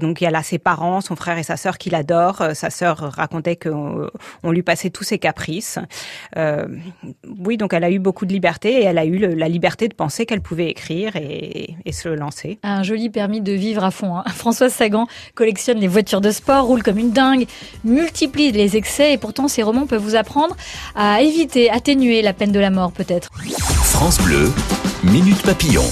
donc 0.00 0.20
elle 0.20 0.34
a 0.36 0.42
ses 0.42 0.58
parents, 0.58 1.00
son 1.00 1.16
frère 1.16 1.38
et 1.38 1.42
sa 1.42 1.56
sœur 1.56 1.78
qui 1.78 1.88
l'adorent. 1.88 2.54
sa 2.54 2.68
sœur 2.68 2.98
racontait 2.98 3.56
qu'on 3.56 4.08
on 4.42 4.50
lui 4.50 4.62
passait 4.62 4.90
tous 4.90 5.04
ses 5.04 5.18
caprices. 5.18 5.78
oui, 6.36 7.56
donc 7.56 7.72
elle 7.72 7.84
a 7.84 7.90
eu 7.90 7.98
beaucoup 7.98 8.26
de 8.26 8.32
liberté 8.32 8.82
et 8.82 8.84
elle 8.84 8.98
a 8.98 9.06
eu 9.06 9.16
la 9.16 9.48
liberté 9.48 9.88
de 9.88 9.94
penser 9.94 10.26
qu'elle 10.26 10.42
pouvait 10.42 10.68
écrire 10.68 11.16
et, 11.16 11.74
et 11.84 11.92
se 11.92 12.08
lancer. 12.08 12.58
Un 12.62 12.82
joli 12.82 13.08
permis 13.10 13.40
de 13.40 13.52
vivre 13.52 13.77
à 13.84 13.90
fond. 13.90 14.16
Hein. 14.16 14.24
Françoise 14.34 14.72
Sagan 14.72 15.06
collectionne 15.34 15.78
les 15.78 15.88
voitures 15.88 16.20
de 16.20 16.30
sport, 16.30 16.66
roule 16.66 16.82
comme 16.82 16.98
une 16.98 17.12
dingue, 17.12 17.46
multiplie 17.84 18.52
les 18.52 18.76
excès 18.76 19.12
et 19.12 19.18
pourtant 19.18 19.48
ses 19.48 19.62
romans 19.62 19.86
peuvent 19.86 20.02
vous 20.02 20.16
apprendre 20.16 20.56
à 20.94 21.20
éviter, 21.22 21.70
atténuer 21.70 22.22
la 22.22 22.32
peine 22.32 22.52
de 22.52 22.60
la 22.60 22.70
mort 22.70 22.92
peut-être. 22.92 23.30
France 23.82 24.18
Bleu, 24.18 24.52
Minute 25.02 25.42
Papillon. 25.42 25.84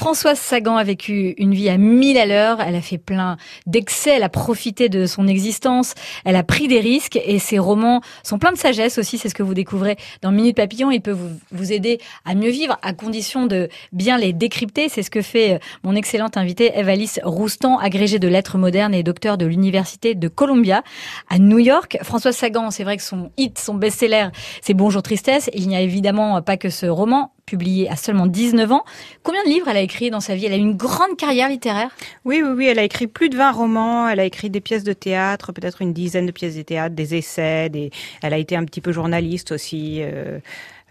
Françoise 0.00 0.38
Sagan 0.38 0.78
a 0.78 0.82
vécu 0.82 1.34
une 1.36 1.52
vie 1.52 1.68
à 1.68 1.76
mille 1.76 2.16
à 2.16 2.24
l'heure. 2.24 2.62
Elle 2.62 2.74
a 2.74 2.80
fait 2.80 2.96
plein 2.96 3.36
d'excès. 3.66 4.12
Elle 4.16 4.22
a 4.22 4.30
profité 4.30 4.88
de 4.88 5.04
son 5.04 5.28
existence. 5.28 5.92
Elle 6.24 6.36
a 6.36 6.42
pris 6.42 6.68
des 6.68 6.80
risques 6.80 7.20
et 7.22 7.38
ses 7.38 7.58
romans 7.58 8.00
sont 8.22 8.38
pleins 8.38 8.52
de 8.52 8.56
sagesse 8.56 8.96
aussi. 8.96 9.18
C'est 9.18 9.28
ce 9.28 9.34
que 9.34 9.42
vous 9.42 9.52
découvrez 9.52 9.98
dans 10.22 10.32
Minute 10.32 10.56
Papillon. 10.56 10.90
Il 10.90 11.02
peut 11.02 11.10
vous, 11.10 11.28
vous 11.52 11.70
aider 11.70 11.98
à 12.24 12.34
mieux 12.34 12.48
vivre 12.48 12.78
à 12.80 12.94
condition 12.94 13.44
de 13.44 13.68
bien 13.92 14.16
les 14.16 14.32
décrypter. 14.32 14.88
C'est 14.88 15.02
ce 15.02 15.10
que 15.10 15.20
fait 15.20 15.56
euh, 15.56 15.58
mon 15.84 15.94
excellente 15.94 16.38
invitée 16.38 16.72
Evalice 16.78 17.20
Roustan, 17.22 17.76
agrégée 17.76 18.18
de 18.18 18.26
lettres 18.26 18.56
modernes 18.56 18.94
et 18.94 19.02
docteur 19.02 19.36
de 19.36 19.44
l'université 19.44 20.14
de 20.14 20.28
Columbia 20.28 20.82
à 21.28 21.38
New 21.38 21.58
York. 21.58 21.98
Françoise 22.04 22.38
Sagan, 22.38 22.70
c'est 22.70 22.84
vrai 22.84 22.96
que 22.96 23.02
son 23.02 23.32
hit, 23.36 23.58
son 23.58 23.74
best-seller, 23.74 24.28
c'est 24.62 24.72
Bonjour 24.72 25.02
Tristesse. 25.02 25.50
Il 25.52 25.68
n'y 25.68 25.76
a 25.76 25.82
évidemment 25.82 26.40
pas 26.40 26.56
que 26.56 26.70
ce 26.70 26.86
roman 26.86 27.32
publié 27.50 27.90
à 27.90 27.96
seulement 27.96 28.26
19 28.26 28.70
ans. 28.70 28.84
Combien 29.24 29.42
de 29.42 29.48
livres 29.48 29.68
elle 29.68 29.76
a 29.76 29.80
écrit 29.80 30.10
dans 30.10 30.20
sa 30.20 30.36
vie? 30.36 30.46
Elle 30.46 30.52
a 30.52 30.56
une 30.56 30.76
grande 30.76 31.16
carrière 31.16 31.48
littéraire? 31.48 31.90
Oui, 32.24 32.40
oui, 32.44 32.52
oui. 32.56 32.66
Elle 32.66 32.78
a 32.78 32.84
écrit 32.84 33.08
plus 33.08 33.28
de 33.28 33.36
20 33.36 33.50
romans. 33.50 34.08
Elle 34.08 34.20
a 34.20 34.24
écrit 34.24 34.50
des 34.50 34.60
pièces 34.60 34.84
de 34.84 34.92
théâtre, 34.92 35.52
peut-être 35.52 35.82
une 35.82 35.92
dizaine 35.92 36.26
de 36.26 36.30
pièces 36.30 36.54
de 36.54 36.62
théâtre, 36.62 36.94
des 36.94 37.16
essais. 37.16 37.68
Des... 37.68 37.90
Elle 38.22 38.34
a 38.34 38.38
été 38.38 38.54
un 38.54 38.64
petit 38.64 38.80
peu 38.80 38.92
journaliste 38.92 39.52
aussi. 39.52 39.98
Euh... 40.00 40.38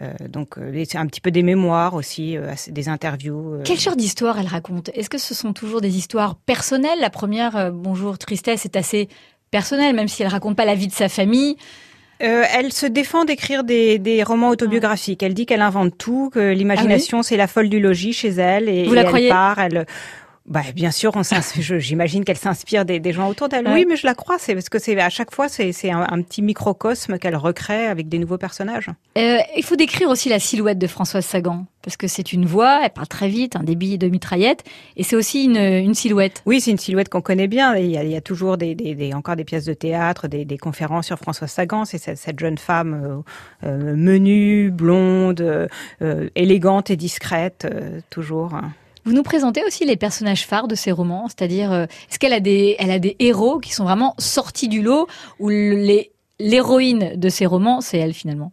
Euh, 0.01 0.13
donc, 0.29 0.57
euh, 0.57 0.85
un 0.93 1.07
petit 1.07 1.19
peu 1.19 1.29
des 1.29 1.43
mémoires 1.43 1.93
aussi, 1.93 2.37
euh, 2.37 2.53
des 2.69 2.87
interviews. 2.87 3.59
Quel 3.65 3.77
genre 3.77 3.97
d'histoire 3.97 4.39
elle 4.39 4.47
raconte? 4.47 4.89
Est-ce 4.93 5.09
que 5.09 5.17
ce 5.17 5.33
sont 5.33 5.51
toujours 5.51 5.81
des 5.81 5.97
histoires 5.97 6.35
personnelles? 6.35 6.99
La 7.01 7.09
première, 7.09 7.73
Bonjour 7.73 8.17
Tristesse, 8.17 8.63
est 8.63 8.77
assez 8.77 9.09
personnelle, 9.51 9.93
même 9.93 10.07
si 10.07 10.23
elle 10.23 10.29
raconte 10.29 10.55
pas 10.55 10.63
la 10.63 10.75
vie 10.75 10.87
de 10.87 10.93
sa 10.93 11.09
famille. 11.09 11.57
Euh, 12.21 12.43
elle 12.53 12.73
se 12.73 12.85
défend 12.85 13.23
d'écrire 13.23 13.63
des, 13.63 13.97
des, 13.97 14.23
romans 14.23 14.49
autobiographiques. 14.49 15.23
Elle 15.23 15.33
dit 15.33 15.45
qu'elle 15.45 15.61
invente 15.61 15.97
tout, 15.97 16.29
que 16.29 16.51
l'imagination 16.51 17.19
ah 17.19 17.23
c'est 17.23 17.37
la 17.37 17.47
folle 17.47 17.69
du 17.69 17.79
logis 17.79 18.11
chez 18.11 18.29
elle 18.29 18.67
et, 18.67 18.85
Vous 18.85 18.93
la 18.93 19.01
elle 19.01 19.07
croyez 19.07 19.29
part. 19.29 19.59
Elle, 19.59 19.85
bah, 20.49 20.63
bien 20.73 20.89
sûr, 20.89 21.11
on 21.15 21.21
j'imagine 21.79 22.25
qu'elle 22.25 22.37
s'inspire 22.37 22.83
des, 22.83 22.99
des, 22.99 23.13
gens 23.13 23.29
autour 23.29 23.49
d'elle. 23.49 23.67
Oui, 23.67 23.85
mais 23.87 23.95
je 23.95 24.07
la 24.07 24.15
crois, 24.15 24.37
c'est 24.39 24.55
parce 24.55 24.67
que 24.67 24.79
c'est 24.79 24.99
à 24.99 25.09
chaque 25.09 25.31
fois 25.31 25.47
c'est 25.47 25.91
un, 25.91 26.07
un, 26.09 26.21
petit 26.23 26.41
microcosme 26.41 27.19
qu'elle 27.19 27.35
recrée 27.35 27.85
avec 27.85 28.09
des 28.09 28.17
nouveaux 28.17 28.39
personnages. 28.39 28.89
Euh, 29.17 29.37
il 29.55 29.63
faut 29.63 29.75
décrire 29.75 30.09
aussi 30.09 30.27
la 30.27 30.39
silhouette 30.39 30.79
de 30.79 30.87
Françoise 30.87 31.23
Sagan 31.25 31.65
parce 31.83 31.95
que 31.95 32.07
c'est 32.07 32.33
une 32.33 32.45
voix, 32.45 32.81
elle 32.83 32.89
parle 32.89 33.07
très 33.07 33.29
vite, 33.29 33.55
un 33.55 33.63
débit 33.63 33.97
de 33.97 34.09
mitraillette, 34.09 34.65
et 34.97 35.03
c'est 35.03 35.15
aussi 35.15 35.45
une, 35.45 35.55
une, 35.55 35.93
silhouette. 35.93 36.41
Oui, 36.45 36.59
c'est 36.59 36.71
une 36.71 36.77
silhouette 36.77 37.07
qu'on 37.07 37.21
connaît 37.21 37.47
bien. 37.47 37.75
Il 37.75 37.89
y 37.89 37.97
a, 37.97 38.03
il 38.03 38.11
y 38.11 38.17
a 38.17 38.21
toujours 38.21 38.57
des, 38.57 38.75
des, 38.75 38.95
des, 38.95 39.13
encore 39.13 39.37
des 39.37 39.45
pièces 39.45 39.63
de 39.63 39.73
théâtre, 39.73 40.27
des, 40.27 40.57
conférences 40.57 41.05
sur 41.05 41.17
Françoise 41.17 41.51
Sagan. 41.51 41.85
C'est 41.85 41.97
cette, 41.97 42.17
cette, 42.17 42.37
jeune 42.37 42.57
femme 42.57 43.23
euh, 43.63 43.67
euh 43.69 43.95
menue, 43.95 44.71
blonde, 44.71 45.69
élégante 46.35 46.89
et 46.89 46.97
discrète, 46.97 47.65
toujours. 48.09 48.59
Vous 49.09 49.15
nous 49.15 49.23
présentez 49.23 49.65
aussi 49.65 49.85
les 49.85 49.97
personnages 49.97 50.45
phares 50.45 50.67
de 50.67 50.75
ces 50.75 50.91
romans, 50.91 51.25
c'est-à-dire 51.29 51.73
euh, 51.73 51.85
est-ce 52.11 52.19
qu'elle 52.19 52.31
a 52.31 52.39
des, 52.39 52.75
elle 52.77 52.91
a 52.91 52.99
des 52.99 53.15
héros 53.17 53.57
qui 53.57 53.73
sont 53.73 53.83
vraiment 53.83 54.13
sortis 54.19 54.67
du 54.67 54.83
lot 54.83 55.07
ou 55.39 55.49
les 55.49 56.11
l'héroïne 56.37 57.13
de 57.15 57.27
ces 57.27 57.47
romans, 57.47 57.81
c'est 57.81 57.97
elle 57.97 58.13
finalement? 58.13 58.51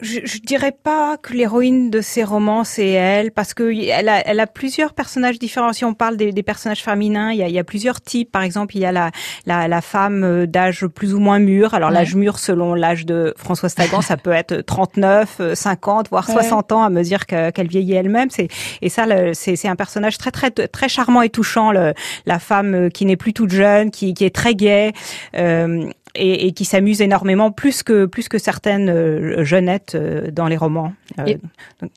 Je, 0.00 0.20
je 0.24 0.38
dirais 0.38 0.72
pas 0.72 1.16
que 1.16 1.32
l'héroïne 1.32 1.90
de 1.90 2.00
ces 2.00 2.22
romans 2.22 2.62
c'est 2.62 2.90
elle, 2.90 3.32
parce 3.32 3.52
que 3.52 3.74
elle 3.90 4.08
a, 4.08 4.20
elle 4.26 4.38
a 4.38 4.46
plusieurs 4.46 4.94
personnages 4.94 5.38
différents. 5.38 5.72
Si 5.72 5.84
on 5.84 5.94
parle 5.94 6.16
des, 6.16 6.32
des 6.32 6.42
personnages 6.44 6.84
féminins, 6.84 7.32
il 7.32 7.38
y, 7.38 7.42
a, 7.42 7.48
il 7.48 7.54
y, 7.54 7.58
a, 7.58 7.64
plusieurs 7.64 8.00
types. 8.00 8.30
Par 8.30 8.42
exemple, 8.42 8.76
il 8.76 8.80
y 8.80 8.84
a 8.84 8.92
la, 8.92 9.10
la, 9.46 9.66
la 9.66 9.80
femme 9.80 10.22
euh, 10.22 10.46
d'âge 10.46 10.86
plus 10.86 11.14
ou 11.14 11.18
moins 11.18 11.40
mûr. 11.40 11.74
Alors 11.74 11.88
ouais. 11.90 11.96
l'âge 11.96 12.14
mûr, 12.14 12.38
selon 12.38 12.74
l'âge 12.74 13.06
de 13.06 13.34
Françoise 13.36 13.74
Sagan, 13.74 14.00
ça 14.00 14.16
peut 14.16 14.30
être 14.30 14.60
39, 14.60 15.54
50, 15.54 16.10
voire 16.10 16.28
ouais. 16.28 16.34
60 16.34 16.72
ans 16.72 16.82
à 16.84 16.90
mesure 16.90 17.26
qu'elle 17.26 17.52
qu 17.52 17.66
vieillit 17.66 17.94
elle-même. 17.94 18.30
C'est 18.30 18.48
et 18.82 18.88
ça, 18.90 19.04
c'est 19.34 19.68
un 19.68 19.76
personnage 19.76 20.16
très 20.16 20.30
très 20.30 20.50
très 20.50 20.88
charmant 20.88 21.22
et 21.22 21.30
touchant. 21.30 21.72
Le, 21.72 21.92
la 22.24 22.38
femme 22.38 22.74
euh, 22.74 22.88
qui 22.88 23.04
n'est 23.04 23.16
plus 23.16 23.32
toute 23.32 23.50
jeune, 23.50 23.90
qui, 23.90 24.14
qui 24.14 24.24
est 24.24 24.34
très 24.34 24.54
gaie. 24.54 24.92
Euh, 25.34 25.90
et, 26.18 26.46
et, 26.46 26.52
qui 26.52 26.64
s'amuse 26.64 27.00
énormément, 27.00 27.50
plus 27.50 27.82
que 27.82 28.06
plus 28.06 28.28
que 28.28 28.38
certaines 28.38 28.90
euh, 28.90 29.44
jeunettes 29.44 29.94
euh, 29.94 30.30
dans 30.30 30.48
les 30.48 30.56
romans. 30.56 30.92
Euh, 31.18 31.26
et... 31.26 31.38
Donc, 31.80 31.90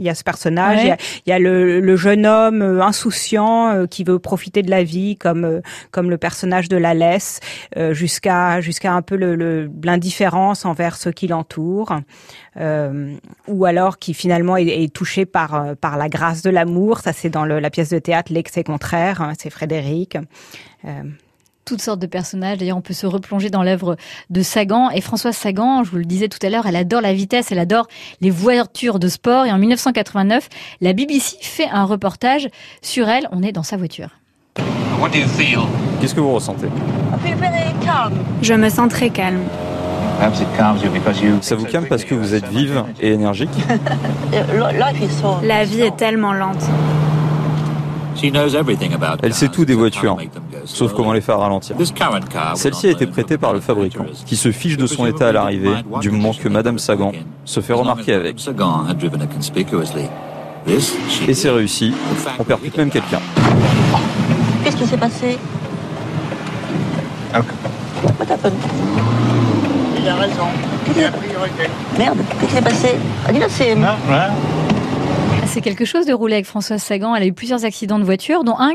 il 0.00 0.04
y 0.04 0.08
a 0.10 0.14
ce 0.14 0.22
personnage, 0.22 0.76
ouais. 0.76 0.84
il, 0.84 0.88
y 0.88 0.92
a, 0.92 0.96
il, 1.26 1.30
y 1.30 1.32
a, 1.32 1.38
le, 1.40 1.80
le 1.80 1.96
jeune 1.96 2.24
homme 2.24 2.62
insouciant 2.80 3.84
qui 3.88 4.04
veut 4.04 4.20
profiter 4.20 4.62
de 4.62 4.70
la 4.70 4.84
vie, 4.84 5.16
comme 5.16 5.60
comme 5.90 6.08
le 6.08 6.18
personnage 6.18 6.68
de 6.68 6.76
la 6.76 6.94
laisse, 6.94 7.40
jusqu'à 7.90 8.60
jusqu'à 8.60 8.92
un 8.92 9.02
peu 9.02 9.16
l'indifférence 9.16 10.64
envers 10.64 10.96
ceux 10.96 11.10
qui 11.10 11.26
l'entourent, 11.26 11.96
ou 13.48 13.64
alors 13.64 13.98
qui 13.98 14.14
finalement 14.14 14.56
est, 14.56 14.68
est, 14.68 14.94
touché 14.94 15.26
par 15.26 15.74
par 15.74 15.96
la 15.96 16.08
grâce 16.08 16.42
de 16.42 16.50
l'amour. 16.50 17.00
Ça 17.00 17.12
c'est 17.12 17.30
dans 17.30 17.44
le, 17.44 17.58
la 17.58 17.70
pièce 17.70 17.90
de 17.90 17.98
théâtre 17.98 18.32
L'excès 18.32 18.62
contraire, 18.62 19.20
hein, 19.20 19.32
c'est 19.36 19.50
Frédéric. 19.50 20.16
Toutes 21.68 21.82
sortes 21.82 22.00
de 22.00 22.06
personnages. 22.06 22.56
D'ailleurs, 22.56 22.78
on 22.78 22.80
peut 22.80 22.94
se 22.94 23.06
replonger 23.06 23.50
dans 23.50 23.62
l'œuvre 23.62 23.98
de 24.30 24.40
Sagan. 24.40 24.88
Et 24.88 25.02
Françoise 25.02 25.36
Sagan, 25.36 25.84
je 25.84 25.90
vous 25.90 25.98
le 25.98 26.06
disais 26.06 26.28
tout 26.28 26.38
à 26.40 26.48
l'heure, 26.48 26.64
elle 26.64 26.76
adore 26.76 27.02
la 27.02 27.12
vitesse, 27.12 27.52
elle 27.52 27.58
adore 27.58 27.88
les 28.22 28.30
voitures 28.30 28.98
de 28.98 29.08
sport. 29.08 29.44
Et 29.44 29.52
en 29.52 29.58
1989, 29.58 30.48
la 30.80 30.94
BBC 30.94 31.36
fait 31.42 31.68
un 31.70 31.84
reportage 31.84 32.48
sur 32.80 33.10
elle. 33.10 33.28
On 33.32 33.42
est 33.42 33.52
dans 33.52 33.62
sa 33.62 33.76
voiture. 33.76 34.08
Qu'est-ce 36.00 36.14
que 36.14 36.20
vous 36.20 36.32
ressentez? 36.32 36.68
Je 38.40 38.54
me 38.54 38.70
sens 38.70 38.88
très 38.88 39.10
calme. 39.10 39.42
Ça 41.42 41.54
vous 41.54 41.66
calme 41.66 41.84
parce 41.86 42.04
que 42.04 42.14
vous 42.14 42.34
êtes 42.34 42.46
vive 42.48 42.82
et 42.98 43.12
énergique? 43.12 43.50
La 45.42 45.64
vie 45.64 45.82
est 45.82 45.96
tellement 45.96 46.32
lente. 46.32 46.64
Elle 49.22 49.34
sait 49.34 49.48
tout 49.48 49.64
des 49.66 49.74
voitures, 49.74 50.16
sauf 50.64 50.92
comment 50.92 51.12
les 51.12 51.20
faire 51.20 51.38
ralentir. 51.38 51.76
Celle-ci 52.54 52.86
a 52.86 52.90
été 52.90 53.06
prêtée 53.06 53.38
par 53.38 53.52
le 53.52 53.60
fabricant, 53.60 54.06
qui 54.26 54.36
se 54.36 54.50
fiche 54.52 54.76
de 54.76 54.86
son 54.86 55.06
état 55.06 55.28
à 55.28 55.32
l'arrivée, 55.32 55.74
du 56.00 56.10
moment 56.10 56.32
que 56.32 56.48
Madame 56.48 56.78
Sagan 56.78 57.12
se 57.44 57.60
fait 57.60 57.72
remarquer 57.72 58.14
avec. 58.14 58.36
Et 60.66 61.34
c'est 61.34 61.50
réussi, 61.50 61.94
on 62.38 62.44
percute 62.44 62.76
même 62.76 62.90
quelqu'un. 62.90 63.20
Qu'est-ce 64.64 64.76
qui 64.76 64.86
s'est 64.86 64.98
passé? 64.98 65.38
Il 70.00 70.08
a 70.08 70.14
raison. 70.16 70.46
Merde, 71.98 72.18
qu'est-ce 72.40 72.46
qui 72.46 72.54
s'est 72.54 72.62
passé? 72.62 72.96
Ah, 73.26 73.32
dis 73.32 73.38
là, 73.38 73.46
c'est... 73.48 73.76
C'est 75.48 75.62
quelque 75.62 75.86
chose 75.86 76.04
de 76.04 76.12
rouler 76.12 76.34
avec 76.34 76.44
Françoise 76.44 76.82
Sagan. 76.82 77.14
Elle 77.14 77.22
a 77.22 77.26
eu 77.26 77.32
plusieurs 77.32 77.64
accidents 77.64 77.98
de 77.98 78.04
voiture, 78.04 78.44
dont 78.44 78.56
un 78.58 78.72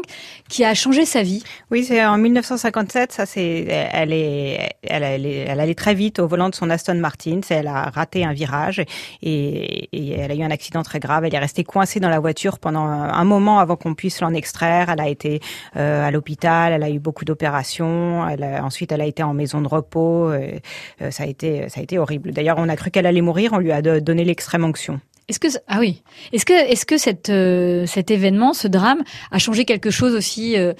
qui 0.49 0.65
a 0.65 0.73
changé 0.73 1.05
sa 1.05 1.21
vie. 1.21 1.43
Oui, 1.69 1.83
c'est 1.83 2.03
en 2.03 2.17
1957. 2.17 3.11
Ça, 3.11 3.27
c'est, 3.27 3.67
elle 3.67 4.11
est, 4.11 4.71
elle, 4.81 5.59
allait 5.59 5.75
très 5.75 5.93
vite 5.93 6.17
au 6.17 6.27
volant 6.27 6.49
de 6.49 6.55
son 6.55 6.71
Aston 6.71 6.95
Martin. 6.95 7.41
Elle 7.49 7.67
a 7.67 7.91
raté 7.91 8.25
un 8.25 8.33
virage 8.33 8.83
et, 9.21 9.87
et, 9.93 10.11
elle 10.19 10.31
a 10.31 10.35
eu 10.35 10.41
un 10.41 10.49
accident 10.49 10.81
très 10.81 10.99
grave. 10.99 11.25
Elle 11.25 11.35
est 11.35 11.39
restée 11.39 11.63
coincée 11.63 11.99
dans 11.99 12.09
la 12.09 12.19
voiture 12.19 12.57
pendant 12.57 12.85
un 12.85 13.23
moment 13.23 13.59
avant 13.59 13.75
qu'on 13.75 13.93
puisse 13.93 14.19
l'en 14.19 14.33
extraire. 14.33 14.89
Elle 14.89 15.01
a 15.01 15.07
été 15.07 15.41
euh, 15.77 16.05
à 16.05 16.09
l'hôpital. 16.09 16.73
Elle 16.73 16.83
a 16.83 16.89
eu 16.89 16.99
beaucoup 16.99 17.23
d'opérations. 17.23 18.21
Ensuite, 18.21 18.91
elle 18.91 19.01
a 19.01 19.05
été 19.05 19.21
en 19.21 19.35
maison 19.35 19.61
de 19.61 19.67
repos. 19.67 20.31
Euh, 20.31 20.59
ça 21.11 21.23
a 21.23 21.27
été, 21.27 21.69
ça 21.69 21.81
a 21.81 21.83
été 21.83 21.99
horrible. 21.99 22.31
D'ailleurs, 22.31 22.57
on 22.57 22.67
a 22.67 22.75
cru 22.75 22.89
qu'elle 22.89 23.05
allait 23.05 23.21
mourir. 23.21 23.51
On 23.53 23.59
lui 23.59 23.71
a 23.71 23.81
donné 23.81 24.25
l'extrême 24.25 24.65
onction. 24.65 24.99
Est-ce 25.29 25.39
que 25.39 25.47
ah 25.67 25.79
oui, 25.79 26.03
est-ce 26.33 26.45
que 26.45 26.53
est-ce 26.53 26.85
que 26.85 26.97
cette 26.97 27.29
euh, 27.29 27.85
cet 27.85 28.11
événement, 28.11 28.53
ce 28.53 28.67
drame, 28.67 29.03
a 29.31 29.39
changé 29.39 29.63
quelque 29.65 29.89
chose 29.89 30.15
aussi 30.15 30.57
euh, 30.57 30.73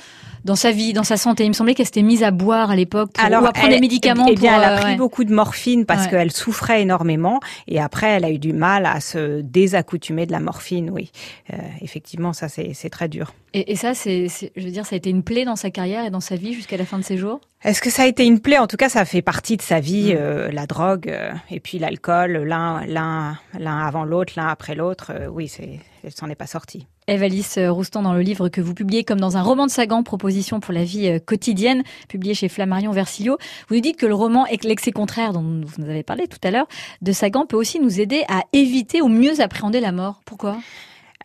dans 0.44 0.58
sa 0.58 0.72
vie, 0.72 0.92
dans 0.92 1.04
sa 1.06 1.16
santé? 1.16 1.46
Il 1.46 1.50
me 1.50 1.54
semblait 1.54 1.76
qu'elle 1.76 1.86
s'était 1.86 2.02
mise 2.02 2.24
à 2.24 2.32
boire 2.32 2.70
à 2.70 2.76
l'époque 2.76 3.12
ou 3.18 3.22
à 3.22 3.54
prendre 3.54 3.70
des 3.70 3.80
médicaments. 3.80 4.26
Eh 4.30 4.36
bien, 4.36 4.54
pour, 4.54 4.64
elle 4.64 4.70
a 4.70 4.78
pris 4.78 4.92
ouais. 4.92 4.98
beaucoup 4.98 5.24
de 5.24 5.34
morphine 5.34 5.86
parce 5.86 6.06
ouais. 6.06 6.10
qu'elle 6.10 6.32
souffrait 6.32 6.82
énormément 6.82 7.40
et 7.68 7.80
après, 7.80 8.08
elle 8.08 8.26
a 8.26 8.32
eu 8.32 8.40
du 8.40 8.52
mal 8.52 8.86
à 8.86 9.00
se 9.00 9.40
désaccoutumer 9.42 10.26
de 10.26 10.34
la 10.34 10.42
morphine. 10.42 10.90
Oui, 10.90 11.12
euh, 11.54 11.58
effectivement, 11.82 12.34
ça 12.34 12.50
c'est 12.50 12.90
très 12.90 13.08
dur. 13.08 13.34
Et, 13.54 13.72
et 13.72 13.76
ça, 13.76 13.94
c'est, 13.94 14.28
je 14.28 14.64
veux 14.64 14.72
dire, 14.72 14.86
ça 14.86 14.96
a 14.96 14.98
été 14.98 15.10
une 15.10 15.24
plaie 15.24 15.46
dans 15.46 15.56
sa 15.56 15.70
carrière 15.70 16.04
et 16.06 16.10
dans 16.10 16.20
sa 16.20 16.36
vie 16.36 16.54
jusqu'à 16.54 16.76
la 16.76 16.86
fin 16.86 16.98
de 16.98 17.04
ses 17.04 17.18
jours? 17.18 17.40
Est-ce 17.64 17.80
que 17.80 17.90
ça 17.90 18.04
a 18.04 18.08
été 18.08 18.26
une 18.26 18.42
plaie? 18.42 18.58
En 18.58 18.68
tout 18.68 18.76
cas, 18.76 18.90
ça 18.90 19.06
fait 19.06 19.22
partie 19.22 19.56
de 19.56 19.62
sa 19.62 19.80
vie, 19.80 20.14
mmh. 20.14 20.18
euh, 20.20 20.52
la 20.52 20.66
drogue 20.66 21.08
euh, 21.08 21.32
et 21.50 21.62
puis 21.62 21.80
l'alcool, 21.80 22.44
l'un, 22.46 22.86
l'un, 22.86 23.38
l'un 23.58 23.78
avant 23.78 24.04
l'autre, 24.04 24.34
l'un 24.36 24.48
après 24.48 24.76
l'autre. 24.76 25.14
Euh, 25.16 25.28
oui, 25.28 25.48
c'est, 25.48 25.80
elle 26.04 26.12
s'en 26.12 26.30
est 26.30 26.36
pas 26.36 26.46
sortie. 26.46 26.88
Eve-Alice 27.08 27.58
Roustan, 27.58 28.02
dans 28.02 28.14
le 28.14 28.20
livre 28.20 28.50
que 28.50 28.60
vous 28.60 28.74
publiez 28.74 29.06
comme 29.06 29.22
dans 29.22 29.38
un 29.38 29.42
roman 29.42 29.66
de 29.66 29.72
Sagan, 29.72 30.04
Proposition 30.04 30.60
pour 30.60 30.74
la 30.74 30.84
vie 30.84 31.20
quotidienne, 31.26 31.84
publié 32.10 32.34
chez 32.34 32.50
Flammarion 32.50 32.92
Versilio, 32.92 33.38
vous 33.70 33.76
nous 33.76 33.82
dites 33.82 33.98
que 33.98 34.06
le 34.06 34.16
roman 34.16 34.46
L'excès 34.64 34.92
contraire, 34.92 35.32
dont 35.32 35.42
vous 35.42 35.82
nous 35.82 35.90
avez 35.90 36.04
parlé 36.04 36.28
tout 36.28 36.40
à 36.44 36.52
l'heure, 36.52 36.68
de 37.02 37.12
Sagan 37.14 37.46
peut 37.46 37.58
aussi 37.58 37.80
nous 37.80 38.02
aider 38.02 38.24
à 38.28 38.44
éviter 38.52 39.02
ou 39.02 39.08
mieux 39.08 39.40
appréhender 39.42 39.80
la 39.80 39.92
mort. 39.94 40.22
Pourquoi? 40.26 40.58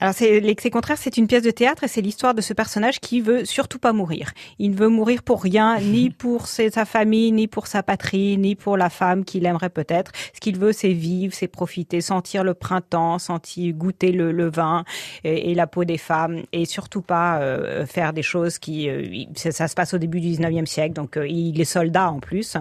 Alors 0.00 0.14
c'est 0.14 0.40
l'excès 0.40 0.70
contraire, 0.70 0.96
c'est 0.98 1.16
une 1.16 1.26
pièce 1.26 1.42
de 1.42 1.50
théâtre 1.50 1.84
et 1.84 1.88
c'est 1.88 2.00
l'histoire 2.00 2.34
de 2.34 2.40
ce 2.40 2.52
personnage 2.52 3.00
qui 3.00 3.20
veut 3.20 3.44
surtout 3.44 3.78
pas 3.78 3.92
mourir. 3.92 4.32
Il 4.58 4.70
ne 4.70 4.76
veut 4.76 4.88
mourir 4.88 5.22
pour 5.22 5.42
rien, 5.42 5.78
ni 5.80 6.10
pour 6.10 6.46
ses, 6.46 6.70
sa 6.70 6.84
famille, 6.84 7.32
ni 7.32 7.48
pour 7.48 7.66
sa 7.66 7.82
patrie, 7.82 8.38
ni 8.38 8.54
pour 8.54 8.76
la 8.76 8.90
femme 8.90 9.24
qu'il 9.24 9.44
aimerait 9.46 9.70
peut-être. 9.70 10.12
Ce 10.34 10.40
qu'il 10.40 10.58
veut, 10.58 10.72
c'est 10.72 10.92
vivre, 10.92 11.34
c'est 11.34 11.48
profiter, 11.48 12.00
sentir 12.00 12.44
le 12.44 12.54
printemps, 12.54 13.18
sentir 13.18 13.74
goûter 13.74 14.12
le, 14.12 14.30
le 14.30 14.48
vin 14.48 14.84
et, 15.24 15.50
et, 15.50 15.54
la 15.54 15.66
peau 15.66 15.84
des 15.84 15.98
femmes, 15.98 16.42
et 16.52 16.64
surtout 16.64 17.02
pas 17.02 17.40
euh, 17.40 17.84
faire 17.86 18.12
des 18.12 18.22
choses 18.22 18.58
qui. 18.58 18.88
Euh, 18.88 19.24
ça, 19.34 19.50
ça, 19.50 19.68
se 19.68 19.74
passe 19.74 19.94
au 19.94 19.98
début 19.98 20.20
du 20.20 20.28
19e 20.28 20.66
siècle, 20.66 20.94
donc 20.94 21.16
euh, 21.16 21.26
il 21.26 21.60
est 21.60 21.64
soldat 21.64 22.10
en 22.10 22.20
plus. 22.20 22.56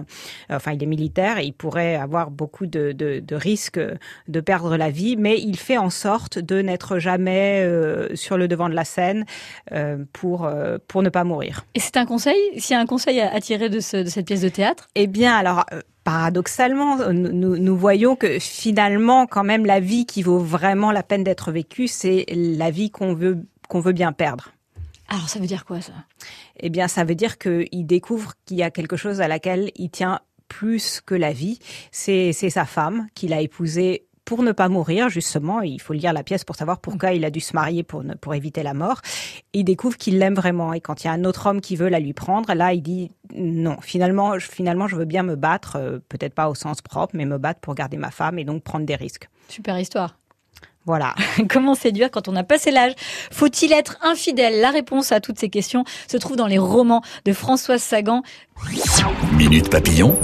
Enfin, 0.50 0.72
il 0.72 0.82
est 0.82 0.86
militaire 0.86 1.38
et 1.38 1.44
il 1.44 1.52
pourrait 1.52 1.94
avoir 1.94 2.30
beaucoup 2.30 2.66
de, 2.66 2.92
de, 2.92 3.20
de 3.20 3.36
risques 3.36 3.80
de 4.28 4.40
perdre 4.40 4.76
la 4.76 4.90
vie, 4.90 5.16
mais 5.16 5.38
il 5.38 5.56
fait 5.56 5.78
en 5.78 5.90
sorte 5.90 6.38
de 6.38 6.60
n'être 6.60 6.98
jamais 6.98 7.27
euh, 7.28 8.08
sur 8.14 8.36
le 8.36 8.48
devant 8.48 8.68
de 8.68 8.74
la 8.74 8.84
scène 8.84 9.24
euh, 9.72 10.04
pour, 10.12 10.44
euh, 10.44 10.78
pour 10.88 11.02
ne 11.02 11.08
pas 11.08 11.24
mourir. 11.24 11.64
Et 11.74 11.80
c'est 11.80 11.96
un 11.96 12.06
conseil 12.06 12.38
S'il 12.56 12.74
y 12.74 12.76
a 12.76 12.80
un 12.80 12.86
conseil 12.86 13.20
à, 13.20 13.32
à 13.32 13.40
tirer 13.40 13.68
de, 13.68 13.80
ce, 13.80 13.98
de, 13.98 14.08
cette 14.08 14.26
pièce 14.26 14.40
de 14.40 14.48
théâtre? 14.48 14.88
Eh 14.94 15.06
bien, 15.06 15.36
alors 15.36 15.64
paradoxalement, 16.04 17.12
nous, 17.12 17.58
nous, 17.58 17.76
voyons 17.76 18.16
que 18.16 18.38
finalement, 18.38 19.26
quand 19.26 19.44
même, 19.44 19.66
la 19.66 19.78
vie 19.78 20.06
qui 20.06 20.22
vaut 20.22 20.38
vraiment 20.38 20.90
la 20.90 21.02
peine 21.02 21.22
d'être 21.22 21.52
vécue, 21.52 21.86
c'est 21.86 22.24
la 22.30 22.70
vie 22.70 22.90
qu'on 22.90 23.12
veut, 23.12 23.44
qu'on 23.68 23.80
veut 23.80 23.92
bien 23.92 24.12
perdre. 24.12 24.52
Alors, 25.08 25.28
ça 25.28 25.38
veut 25.38 25.46
dire 25.46 25.64
quoi, 25.64 25.80
ça? 25.80 25.92
Eh 26.60 26.70
bien, 26.70 26.88
ça 26.88 27.04
veut 27.04 27.14
dire 27.14 27.38
qu'il 27.38 27.86
découvre 27.86 28.32
qu'il 28.46 28.56
y 28.56 28.62
a 28.62 28.70
quelque 28.70 28.96
chose 28.96 29.20
à 29.20 29.28
laquelle 29.28 29.70
il 29.76 29.90
tient 29.90 30.20
plus 30.48 31.00
que 31.04 31.14
la 31.14 31.32
vie. 31.32 31.58
C'est 31.92 32.32
sa 32.32 32.64
femme 32.64 33.06
qu'il 33.14 33.32
a 33.32 33.40
épousée 33.40 34.07
pour 34.28 34.42
ne 34.42 34.52
pas 34.52 34.68
mourir, 34.68 35.08
justement. 35.08 35.62
Il 35.62 35.80
faut 35.80 35.94
lire 35.94 36.12
la 36.12 36.22
pièce 36.22 36.44
pour 36.44 36.54
savoir 36.54 36.80
pourquoi 36.80 37.12
il 37.12 37.24
a 37.24 37.30
dû 37.30 37.40
se 37.40 37.54
marier 37.54 37.82
pour, 37.82 38.04
ne, 38.04 38.12
pour 38.12 38.34
éviter 38.34 38.62
la 38.62 38.74
mort. 38.74 39.00
Il 39.54 39.64
découvre 39.64 39.96
qu'il 39.96 40.18
l'aime 40.18 40.34
vraiment. 40.34 40.74
Et 40.74 40.82
quand 40.82 41.02
il 41.02 41.06
y 41.06 41.10
a 41.10 41.14
un 41.14 41.24
autre 41.24 41.46
homme 41.46 41.62
qui 41.62 41.76
veut 41.76 41.88
la 41.88 41.98
lui 41.98 42.12
prendre, 42.12 42.52
là, 42.52 42.74
il 42.74 42.82
dit 42.82 43.10
non, 43.34 43.78
finalement, 43.80 44.38
je, 44.38 44.46
finalement, 44.46 44.86
je 44.86 44.96
veux 44.96 45.06
bien 45.06 45.22
me 45.22 45.34
battre, 45.34 45.76
euh, 45.76 45.98
peut-être 46.10 46.34
pas 46.34 46.50
au 46.50 46.54
sens 46.54 46.82
propre, 46.82 47.16
mais 47.16 47.24
me 47.24 47.38
battre 47.38 47.60
pour 47.60 47.74
garder 47.74 47.96
ma 47.96 48.10
femme 48.10 48.38
et 48.38 48.44
donc 48.44 48.62
prendre 48.62 48.84
des 48.84 48.96
risques. 48.96 49.30
Super 49.48 49.78
histoire. 49.78 50.18
Voilà. 50.84 51.14
Comment 51.48 51.74
séduire 51.74 52.10
quand 52.10 52.28
on 52.28 52.36
a 52.36 52.44
passé 52.44 52.70
l'âge? 52.70 52.92
Faut-il 53.30 53.72
être 53.72 53.96
infidèle? 54.02 54.60
La 54.60 54.70
réponse 54.70 55.10
à 55.10 55.20
toutes 55.20 55.38
ces 55.38 55.48
questions 55.48 55.84
se 56.06 56.18
trouve 56.18 56.36
dans 56.36 56.46
les 56.46 56.58
romans 56.58 57.02
de 57.24 57.32
Françoise 57.32 57.82
Sagan. 57.82 58.22
Minute 59.32 59.70
Papillon, 59.70 60.18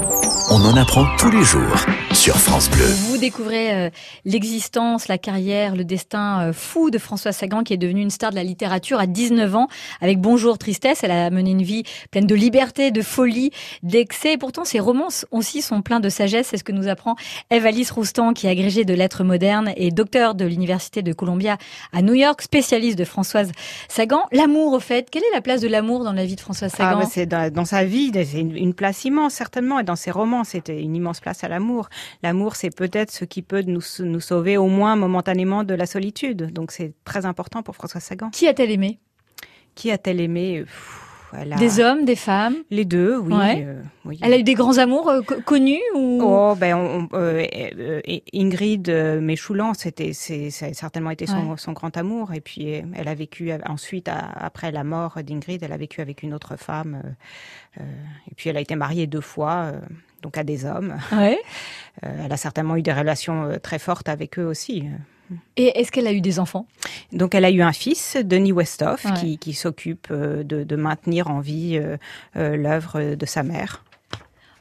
on 0.50 0.62
en 0.64 0.76
apprend 0.76 1.06
tous 1.16 1.30
les 1.30 1.42
jours 1.42 1.86
sur 2.12 2.36
France 2.36 2.70
Bleu. 2.70 2.88
Découvrez 3.24 3.72
euh, 3.72 3.90
l'existence, 4.26 5.08
la 5.08 5.16
carrière, 5.16 5.76
le 5.76 5.84
destin 5.86 6.42
euh, 6.42 6.52
fou 6.52 6.90
de 6.90 6.98
Françoise 6.98 7.34
Sagan 7.34 7.62
qui 7.62 7.72
est 7.72 7.78
devenue 7.78 8.02
une 8.02 8.10
star 8.10 8.32
de 8.32 8.36
la 8.36 8.44
littérature 8.44 9.00
à 9.00 9.06
19 9.06 9.56
ans 9.56 9.68
avec 10.02 10.20
Bonjour 10.20 10.58
Tristesse. 10.58 11.00
Elle 11.04 11.10
a 11.10 11.30
mené 11.30 11.52
une 11.52 11.62
vie 11.62 11.84
pleine 12.10 12.26
de 12.26 12.34
liberté, 12.34 12.90
de 12.90 13.00
folie, 13.00 13.50
d'excès. 13.82 14.34
Et 14.34 14.36
pourtant, 14.36 14.66
ses 14.66 14.78
romans 14.78 15.08
aussi 15.30 15.62
sont 15.62 15.80
pleins 15.80 16.00
de 16.00 16.10
sagesse. 16.10 16.48
C'est 16.48 16.58
ce 16.58 16.64
que 16.64 16.72
nous 16.72 16.86
apprend 16.86 17.16
Eve-Alice 17.48 17.90
Roustan 17.92 18.34
qui 18.34 18.46
est 18.46 18.50
agrégée 18.50 18.84
de 18.84 18.92
lettres 18.92 19.24
modernes 19.24 19.72
et 19.78 19.90
docteur 19.90 20.34
de 20.34 20.44
l'Université 20.44 21.00
de 21.00 21.14
Columbia 21.14 21.56
à 21.94 22.02
New 22.02 22.12
York, 22.12 22.42
spécialiste 22.42 22.98
de 22.98 23.06
Françoise 23.06 23.52
Sagan. 23.88 24.24
L'amour, 24.32 24.74
au 24.74 24.80
fait, 24.80 25.08
quelle 25.08 25.22
est 25.22 25.34
la 25.34 25.40
place 25.40 25.62
de 25.62 25.68
l'amour 25.68 26.04
dans 26.04 26.12
la 26.12 26.26
vie 26.26 26.36
de 26.36 26.42
Françoise 26.42 26.72
Sagan? 26.72 27.00
ah, 27.00 27.08
C'est 27.10 27.24
dans, 27.24 27.50
dans, 27.50 27.64
sa 27.64 27.84
vie, 27.84 28.10
c'est 28.12 28.38
une, 28.38 28.54
une, 28.54 28.74
place 28.74 29.02
immense 29.06 29.32
certainement, 29.32 29.78
et 29.78 29.82
dans 29.82 29.96
ses 29.96 30.10
romans, 30.10 30.44
c'était 30.44 30.78
une 30.78 30.94
immense 30.94 31.20
place 31.20 31.42
à 31.42 31.48
l'amour. 31.48 31.88
l'amour, 32.22 32.56
c'est 32.56 32.68
peut-être 32.68 33.13
ce 33.14 33.24
qui 33.24 33.42
peut 33.42 33.62
nous, 33.62 33.82
nous 34.00 34.20
sauver 34.20 34.56
au 34.56 34.66
moins 34.66 34.96
momentanément 34.96 35.64
de 35.64 35.74
la 35.74 35.86
solitude. 35.86 36.52
Donc 36.52 36.72
c'est 36.72 36.92
très 37.04 37.26
important 37.26 37.62
pour 37.62 37.76
François 37.76 38.00
Sagan. 38.00 38.30
Qui 38.30 38.48
a-t-elle 38.48 38.70
aimé? 38.70 38.98
Qui 39.74 39.90
a-t-elle 39.90 40.20
aimé? 40.20 40.64
Des 41.58 41.80
hommes, 41.80 42.04
des 42.04 42.16
femmes? 42.16 42.54
Les 42.70 42.84
deux, 42.84 43.18
oui, 43.18 43.32
euh, 43.34 43.82
Elle 44.22 44.32
a 44.32 44.38
eu 44.38 44.44
des 44.44 44.54
grands 44.54 44.78
amours 44.78 45.08
euh, 45.08 45.20
connus 45.44 45.82
ou? 45.94 46.20
Oh, 46.22 46.54
ben, 46.54 47.08
euh, 47.12 48.00
Ingrid 48.32 48.88
Méchoulan, 49.20 49.74
c'était, 49.74 50.12
c'est, 50.12 50.50
ça 50.50 50.66
a 50.66 50.72
certainement 50.72 51.10
été 51.10 51.26
son, 51.26 51.56
son, 51.56 51.72
grand 51.72 51.96
amour. 51.96 52.32
Et 52.34 52.40
puis, 52.40 52.68
elle 52.94 53.08
a 53.08 53.14
vécu 53.14 53.50
ensuite, 53.66 54.08
après 54.08 54.70
la 54.70 54.84
mort 54.84 55.18
d'Ingrid, 55.24 55.62
elle 55.62 55.72
a 55.72 55.76
vécu 55.76 56.00
avec 56.00 56.22
une 56.22 56.34
autre 56.34 56.56
femme. 56.56 57.02
et 57.78 58.34
puis, 58.36 58.50
elle 58.50 58.56
a 58.56 58.60
été 58.60 58.76
mariée 58.76 59.06
deux 59.06 59.20
fois 59.20 59.72
donc 60.24 60.36
à 60.36 60.42
des 60.42 60.64
hommes. 60.64 60.96
Ouais. 61.12 61.38
elle 62.02 62.32
a 62.32 62.36
certainement 62.36 62.74
eu 62.74 62.82
des 62.82 62.92
relations 62.92 63.58
très 63.62 63.78
fortes 63.78 64.08
avec 64.08 64.40
eux 64.40 64.44
aussi. 64.44 64.88
Et 65.56 65.78
est-ce 65.78 65.92
qu'elle 65.92 66.06
a 66.06 66.12
eu 66.12 66.20
des 66.20 66.38
enfants? 66.38 66.66
Donc 67.12 67.34
elle 67.34 67.44
a 67.44 67.50
eu 67.50 67.62
un 67.62 67.72
fils, 67.72 68.16
Denis 68.22 68.52
Westhoff, 68.52 69.06
qui, 69.40 69.54
s'occupe 69.54 70.08
euh, 70.10 70.42
de, 70.42 70.76
maintenir 70.76 71.30
en 71.30 71.40
vie 71.40 71.78
euh, 71.80 71.96
euh, 72.36 72.56
l'œuvre 72.56 73.14
de 73.14 73.26
sa 73.26 73.42
mère. 73.42 73.84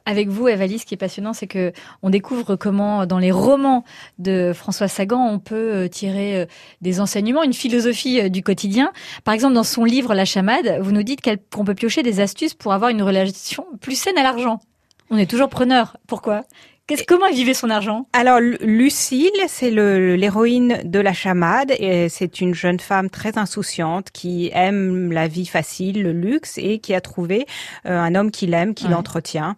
Avec 0.05 0.27
vous, 0.27 0.50
Evalie, 0.50 0.79
ce 0.79 0.86
qui 0.86 0.93
est 0.96 0.98
passionnant, 0.98 1.32
c'est 1.32 1.48
que 1.48 1.72
on 2.01 2.10
découvre 2.10 2.58
comment, 2.58 3.05
dans 3.05 3.20
les 3.20 3.32
romans 3.32 3.86
de 4.20 4.51
François 4.53 4.89
Sagan, 4.89 5.29
on 5.29 5.39
peut 5.39 5.88
tirer 5.89 6.46
des 6.82 7.00
enseignements, 7.00 7.41
une 7.41 7.53
philosophie 7.53 8.29
du 8.29 8.43
quotidien. 8.43 8.91
Par 9.24 9.34
exemple, 9.34 9.53
dans 9.53 9.63
son 9.63 9.86
livre 9.86 10.13
La 10.13 10.25
chamade, 10.25 10.77
vous 10.82 10.91
nous 10.91 11.03
dites 11.03 11.22
qu'on 11.22 11.63
peut 11.63 11.74
piocher 11.74 12.03
des 12.03 12.20
astuces 12.20 12.53
pour 12.53 12.74
avoir 12.74 12.91
une 12.91 13.01
relation 13.01 13.65
plus 13.79 13.98
saine 13.98 14.17
à 14.17 14.24
l'argent. 14.24 14.60
On 15.13 15.17
est 15.17 15.29
toujours 15.29 15.50
preneur. 15.50 15.96
Pourquoi? 16.08 16.43
Qu'est-ce, 16.88 17.03
comment 17.03 17.27
elle 17.27 17.36
vivait 17.36 17.53
son 17.53 17.70
argent? 17.70 18.08
Alors 18.13 18.39
Lucille, 18.39 19.29
c'est 19.48 19.70
l'héroïne 19.70 20.82
de 20.86 21.00
la 21.00 21.13
chamade. 21.13 21.72
Et 21.77 22.10
c'est 22.10 22.41
une 22.41 22.55
jeune 22.55 22.79
femme 22.79 23.12
très 23.12 23.38
insouciante 23.38 24.10
qui 24.10 24.50
aime 24.55 25.12
la 25.12 25.27
vie 25.27 25.46
facile, 25.46 26.01
le 26.01 26.13
luxe 26.13 26.58
et 26.58 26.79
qui 26.79 26.96
a 26.96 27.00
trouvé 27.00 27.46
euh, 27.86 27.96
un 27.96 28.15
homme 28.15 28.32
qui 28.32 28.48
l'aime, 28.48 28.74
qui 28.74 28.88
l'entretient. 28.88 29.55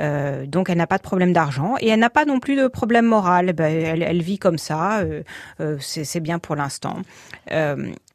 Euh, 0.00 0.44
donc 0.44 0.70
elle 0.70 0.78
n'a 0.78 0.88
pas 0.88 0.98
de 0.98 1.04
problème 1.04 1.32
d'argent 1.32 1.76
et 1.80 1.86
elle 1.86 2.00
n'a 2.00 2.10
pas 2.10 2.24
non 2.24 2.40
plus 2.40 2.56
de 2.56 2.66
problème 2.66 3.06
moral. 3.06 3.52
Ben, 3.52 3.72
elle, 3.72 4.02
elle, 4.02 4.22
vit 4.22 4.40
comme 4.40 4.58
ça. 4.58 4.98
Euh, 5.02 5.22
euh 5.60 5.76
c'est 5.78 6.20
bien 6.20 6.40
pour 6.40 6.56
l'instant. 6.56 6.96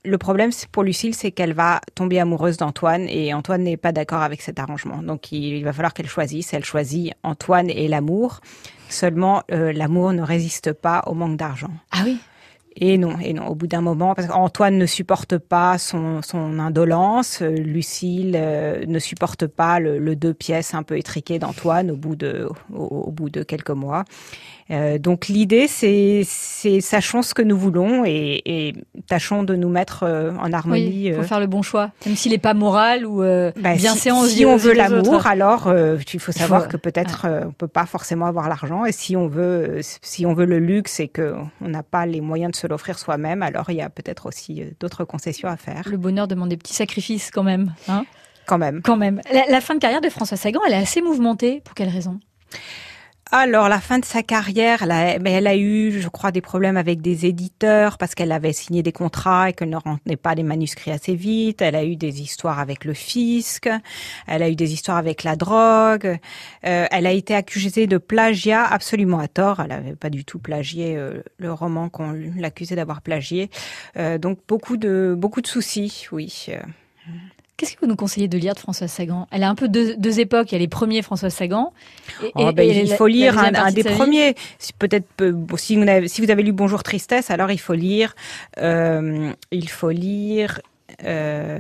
Le 0.03 0.17
problème 0.17 0.49
pour 0.71 0.83
Lucille, 0.83 1.13
c'est 1.13 1.31
qu'elle 1.31 1.53
va 1.53 1.79
tomber 1.93 2.19
amoureuse 2.19 2.57
d'Antoine 2.57 3.07
et 3.07 3.33
Antoine 3.35 3.63
n'est 3.63 3.77
pas 3.77 3.91
d'accord 3.91 4.21
avec 4.23 4.41
cet 4.41 4.57
arrangement. 4.57 5.03
Donc 5.03 5.31
il, 5.31 5.63
va 5.63 5.73
falloir 5.73 5.93
qu'elle 5.93 6.07
choisisse. 6.07 6.53
Elle 6.53 6.65
choisit 6.65 7.13
Antoine 7.21 7.69
et 7.69 7.87
l'amour. 7.87 8.41
Seulement, 8.89 9.43
euh, 9.51 9.71
l'amour 9.71 10.11
ne 10.13 10.23
résiste 10.23 10.73
pas 10.73 11.03
au 11.05 11.13
manque 11.13 11.37
d'argent. 11.37 11.71
Ah 11.91 11.99
oui 12.03 12.17
et 12.75 12.97
non, 12.97 13.19
et 13.19 13.33
non. 13.33 13.47
Au 13.47 13.55
bout 13.55 13.67
d'un 13.67 13.81
moment, 13.81 14.15
parce 14.15 14.27
qu'Antoine 14.27 14.77
ne 14.77 14.85
supporte 14.85 15.37
pas 15.37 15.77
son, 15.77 16.21
son 16.21 16.57
indolence, 16.59 17.41
Lucille 17.41 18.35
euh, 18.35 18.85
ne 18.87 18.99
supporte 18.99 19.45
pas 19.47 19.79
le, 19.79 19.99
le, 19.99 20.15
deux 20.15 20.33
pièces 20.33 20.73
un 20.73 20.83
peu 20.83 20.97
étriqué 20.97 21.37
d'Antoine 21.37 21.91
au 21.91 21.97
bout 21.97 22.15
de 22.15 22.47
au, 22.73 23.11
bout 23.11 23.29
de 23.29 23.43
quelques 23.43 23.71
mois. 23.71 24.05
Euh, 24.69 24.97
donc 24.97 25.27
l'idée, 25.27 25.67
c'est, 25.67 26.21
c'est 26.25 26.79
sachons 26.79 27.21
ce 27.23 27.33
que 27.33 27.41
nous 27.41 27.57
voulons 27.57 28.05
et, 28.05 28.41
et 28.45 28.73
tâchons 29.07 29.43
de 29.43 29.55
nous 29.55 29.67
mettre 29.67 30.03
euh, 30.03 30.31
en 30.39 30.53
harmonie. 30.53 31.07
Il 31.07 31.15
faut 31.15 31.23
faire 31.23 31.41
le 31.41 31.47
bon 31.47 31.61
choix, 31.61 31.91
même 32.05 32.15
s'il 32.15 32.31
n'est 32.31 32.37
pas 32.37 32.53
moral 32.53 33.05
ou 33.05 33.21
euh, 33.21 33.51
bah, 33.57 33.75
bien 33.75 33.93
si, 33.95 34.09
Si 34.29 34.45
on 34.45 34.55
veut 34.55 34.73
l'amour, 34.73 35.27
alors 35.27 35.73
il 36.13 36.19
faut 36.19 36.31
savoir 36.31 36.69
que 36.69 36.77
peut-être 36.77 37.27
on 37.47 37.51
peut 37.51 37.67
pas 37.67 37.85
forcément 37.85 38.27
avoir 38.27 38.47
l'argent 38.47 38.85
et 38.85 38.93
si 38.93 39.17
on 39.17 39.27
veut, 39.27 39.79
si 39.81 40.25
on 40.25 40.33
veut 40.33 40.45
le 40.45 40.59
luxe 40.59 40.99
et 41.01 41.09
que 41.09 41.35
on 41.59 41.67
n'a 41.67 41.83
pas 41.83 42.05
les 42.05 42.21
moyens 42.21 42.51
de 42.51 42.55
se 42.61 42.67
l'offrir 42.67 42.99
soi-même, 42.99 43.41
alors 43.41 43.69
il 43.69 43.75
y 43.75 43.81
a 43.81 43.89
peut-être 43.89 44.27
aussi 44.27 44.63
d'autres 44.79 45.03
concessions 45.03 45.49
à 45.49 45.57
faire. 45.57 45.83
Le 45.87 45.97
bonheur 45.97 46.27
demande 46.27 46.49
des 46.49 46.57
petits 46.57 46.73
sacrifices 46.73 47.31
quand 47.31 47.43
même. 47.43 47.73
Hein? 47.87 48.05
Quand 48.45 48.57
même. 48.57 48.81
Quand 48.81 48.97
même. 48.97 49.21
La, 49.31 49.45
la 49.47 49.61
fin 49.61 49.75
de 49.75 49.79
carrière 49.79 50.01
de 50.01 50.09
François 50.09 50.37
Sagan, 50.37 50.61
elle 50.67 50.73
est 50.73 50.77
assez 50.77 51.01
mouvementée. 51.01 51.61
Pour 51.63 51.73
quelle 51.73 51.89
raison? 51.89 52.19
Alors, 53.33 53.69
la 53.69 53.79
fin 53.79 53.97
de 53.97 54.03
sa 54.03 54.23
carrière, 54.23 54.83
elle 54.83 54.91
a, 54.91 55.15
elle 55.15 55.47
a 55.47 55.55
eu, 55.55 56.01
je 56.01 56.09
crois, 56.09 56.31
des 56.31 56.41
problèmes 56.41 56.75
avec 56.75 56.99
des 57.01 57.25
éditeurs 57.25 57.97
parce 57.97 58.13
qu'elle 58.13 58.31
avait 58.33 58.51
signé 58.51 58.83
des 58.83 58.91
contrats 58.91 59.49
et 59.49 59.53
qu'elle 59.53 59.69
ne 59.69 59.77
rentait 59.77 60.17
pas 60.17 60.35
les 60.35 60.43
manuscrits 60.43 60.91
assez 60.91 61.15
vite. 61.15 61.61
Elle 61.61 61.77
a 61.77 61.85
eu 61.85 61.95
des 61.95 62.21
histoires 62.21 62.59
avec 62.59 62.83
le 62.83 62.93
fisc. 62.93 63.69
Elle 64.27 64.43
a 64.43 64.49
eu 64.49 64.55
des 64.55 64.73
histoires 64.73 64.97
avec 64.97 65.23
la 65.23 65.37
drogue. 65.37 66.19
Euh, 66.65 66.85
elle 66.91 67.07
a 67.07 67.11
été 67.11 67.33
accusée 67.33 67.87
de 67.87 67.97
plagiat 67.97 68.65
absolument 68.65 69.19
à 69.19 69.29
tort. 69.29 69.61
Elle 69.61 69.69
n'avait 69.69 69.95
pas 69.95 70.09
du 70.09 70.25
tout 70.25 70.39
plagié 70.39 70.97
euh, 70.97 71.21
le 71.37 71.53
roman 71.53 71.87
qu'on 71.87 72.11
l'accusait 72.35 72.75
d'avoir 72.75 73.01
plagié. 73.01 73.49
Euh, 73.95 74.17
donc, 74.17 74.39
beaucoup 74.45 74.75
de, 74.75 75.15
beaucoup 75.17 75.41
de 75.41 75.47
soucis, 75.47 76.07
oui. 76.11 76.47
Qu'est-ce 77.61 77.75
que 77.75 77.81
vous 77.81 77.87
nous 77.87 77.95
conseillez 77.95 78.27
de 78.27 78.39
lire 78.39 78.55
de 78.55 78.59
Françoise 78.59 78.89
Sagan? 78.89 79.27
Elle 79.29 79.43
a 79.43 79.47
un 79.47 79.53
peu 79.53 79.67
deux, 79.67 79.95
deux 79.95 80.19
époques. 80.19 80.51
Il 80.51 80.53
y 80.53 80.55
a 80.55 80.59
les 80.59 80.67
premiers 80.67 81.03
Françoise 81.03 81.31
Sagan. 81.31 81.73
Et, 82.23 82.31
oh, 82.33 82.51
ben, 82.51 82.67
il 82.67 82.91
faut 82.91 83.05
lire 83.05 83.37
un, 83.37 83.71
des 83.71 83.83
premiers. 83.83 84.33
Peut-être 84.79 85.05
si 85.57 85.75
vous, 85.75 85.87
avez, 85.87 86.07
si 86.07 86.25
vous 86.25 86.31
avez 86.31 86.41
lu 86.41 86.53
Bonjour 86.53 86.81
Tristesse, 86.81 87.29
alors 87.29 87.51
il 87.51 87.59
faut 87.59 87.75
lire. 87.75 88.15
Euh, 88.57 89.31
il 89.51 89.69
faut 89.69 89.91
lire. 89.91 90.59
Euh, 91.03 91.59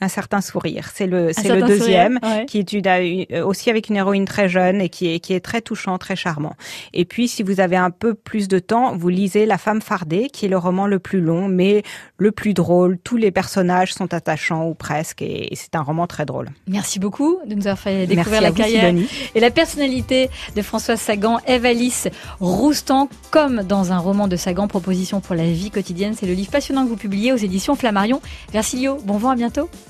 un 0.00 0.08
certain 0.08 0.40
sourire. 0.40 0.90
C'est 0.94 1.06
le, 1.06 1.32
c'est 1.32 1.54
le 1.54 1.62
deuxième, 1.62 2.18
qui 2.46 2.58
est 2.58 2.72
une, 2.72 2.86
euh, 2.86 3.44
aussi 3.44 3.70
avec 3.70 3.88
une 3.88 3.96
héroïne 3.96 4.24
très 4.24 4.48
jeune 4.48 4.80
et 4.80 4.88
qui 4.88 5.14
est, 5.14 5.20
qui 5.20 5.32
est 5.32 5.40
très 5.40 5.60
touchant, 5.60 5.98
très 5.98 6.16
charmant. 6.16 6.54
Et 6.92 7.04
puis, 7.04 7.28
si 7.28 7.42
vous 7.42 7.60
avez 7.60 7.76
un 7.76 7.90
peu 7.90 8.14
plus 8.14 8.48
de 8.48 8.58
temps, 8.58 8.96
vous 8.96 9.08
lisez 9.08 9.46
La 9.46 9.58
femme 9.58 9.80
fardée, 9.80 10.28
qui 10.32 10.46
est 10.46 10.48
le 10.48 10.58
roman 10.58 10.86
le 10.86 10.98
plus 10.98 11.20
long, 11.20 11.48
mais 11.48 11.82
le 12.18 12.32
plus 12.32 12.54
drôle. 12.54 12.98
Tous 13.02 13.16
les 13.16 13.30
personnages 13.30 13.94
sont 13.94 14.12
attachants 14.12 14.66
ou 14.66 14.74
presque, 14.74 15.22
et, 15.22 15.50
c'est 15.54 15.76
un 15.76 15.82
roman 15.82 16.06
très 16.06 16.26
drôle. 16.26 16.50
Merci 16.66 16.98
beaucoup 16.98 17.38
de 17.46 17.54
nous 17.54 17.66
avoir 17.66 17.78
fait 17.78 18.06
découvrir 18.06 18.40
la 18.40 18.50
carrière 18.50 18.92
et 19.34 19.40
la 19.40 19.50
personnalité 19.50 20.28
de 20.56 20.62
Françoise 20.62 21.00
Sagan, 21.00 21.38
Eve 21.46 21.64
Alice 21.64 22.08
Roustan, 22.40 23.08
comme 23.30 23.62
dans 23.62 23.92
un 23.92 23.98
roman 23.98 24.28
de 24.28 24.36
Sagan, 24.36 24.68
Proposition 24.68 25.20
pour 25.20 25.34
la 25.34 25.44
vie 25.44 25.70
quotidienne. 25.70 26.14
C'est 26.18 26.26
le 26.26 26.34
livre 26.34 26.50
passionnant 26.50 26.84
que 26.84 26.88
vous 26.88 26.96
publiez 26.96 27.32
aux 27.32 27.36
éditions 27.36 27.76
Flammarion. 27.76 28.20
Merci 28.52 28.76
Lio, 28.76 28.98
bon 29.04 29.18
vent, 29.18 29.30
à 29.30 29.36
bientôt. 29.36 29.68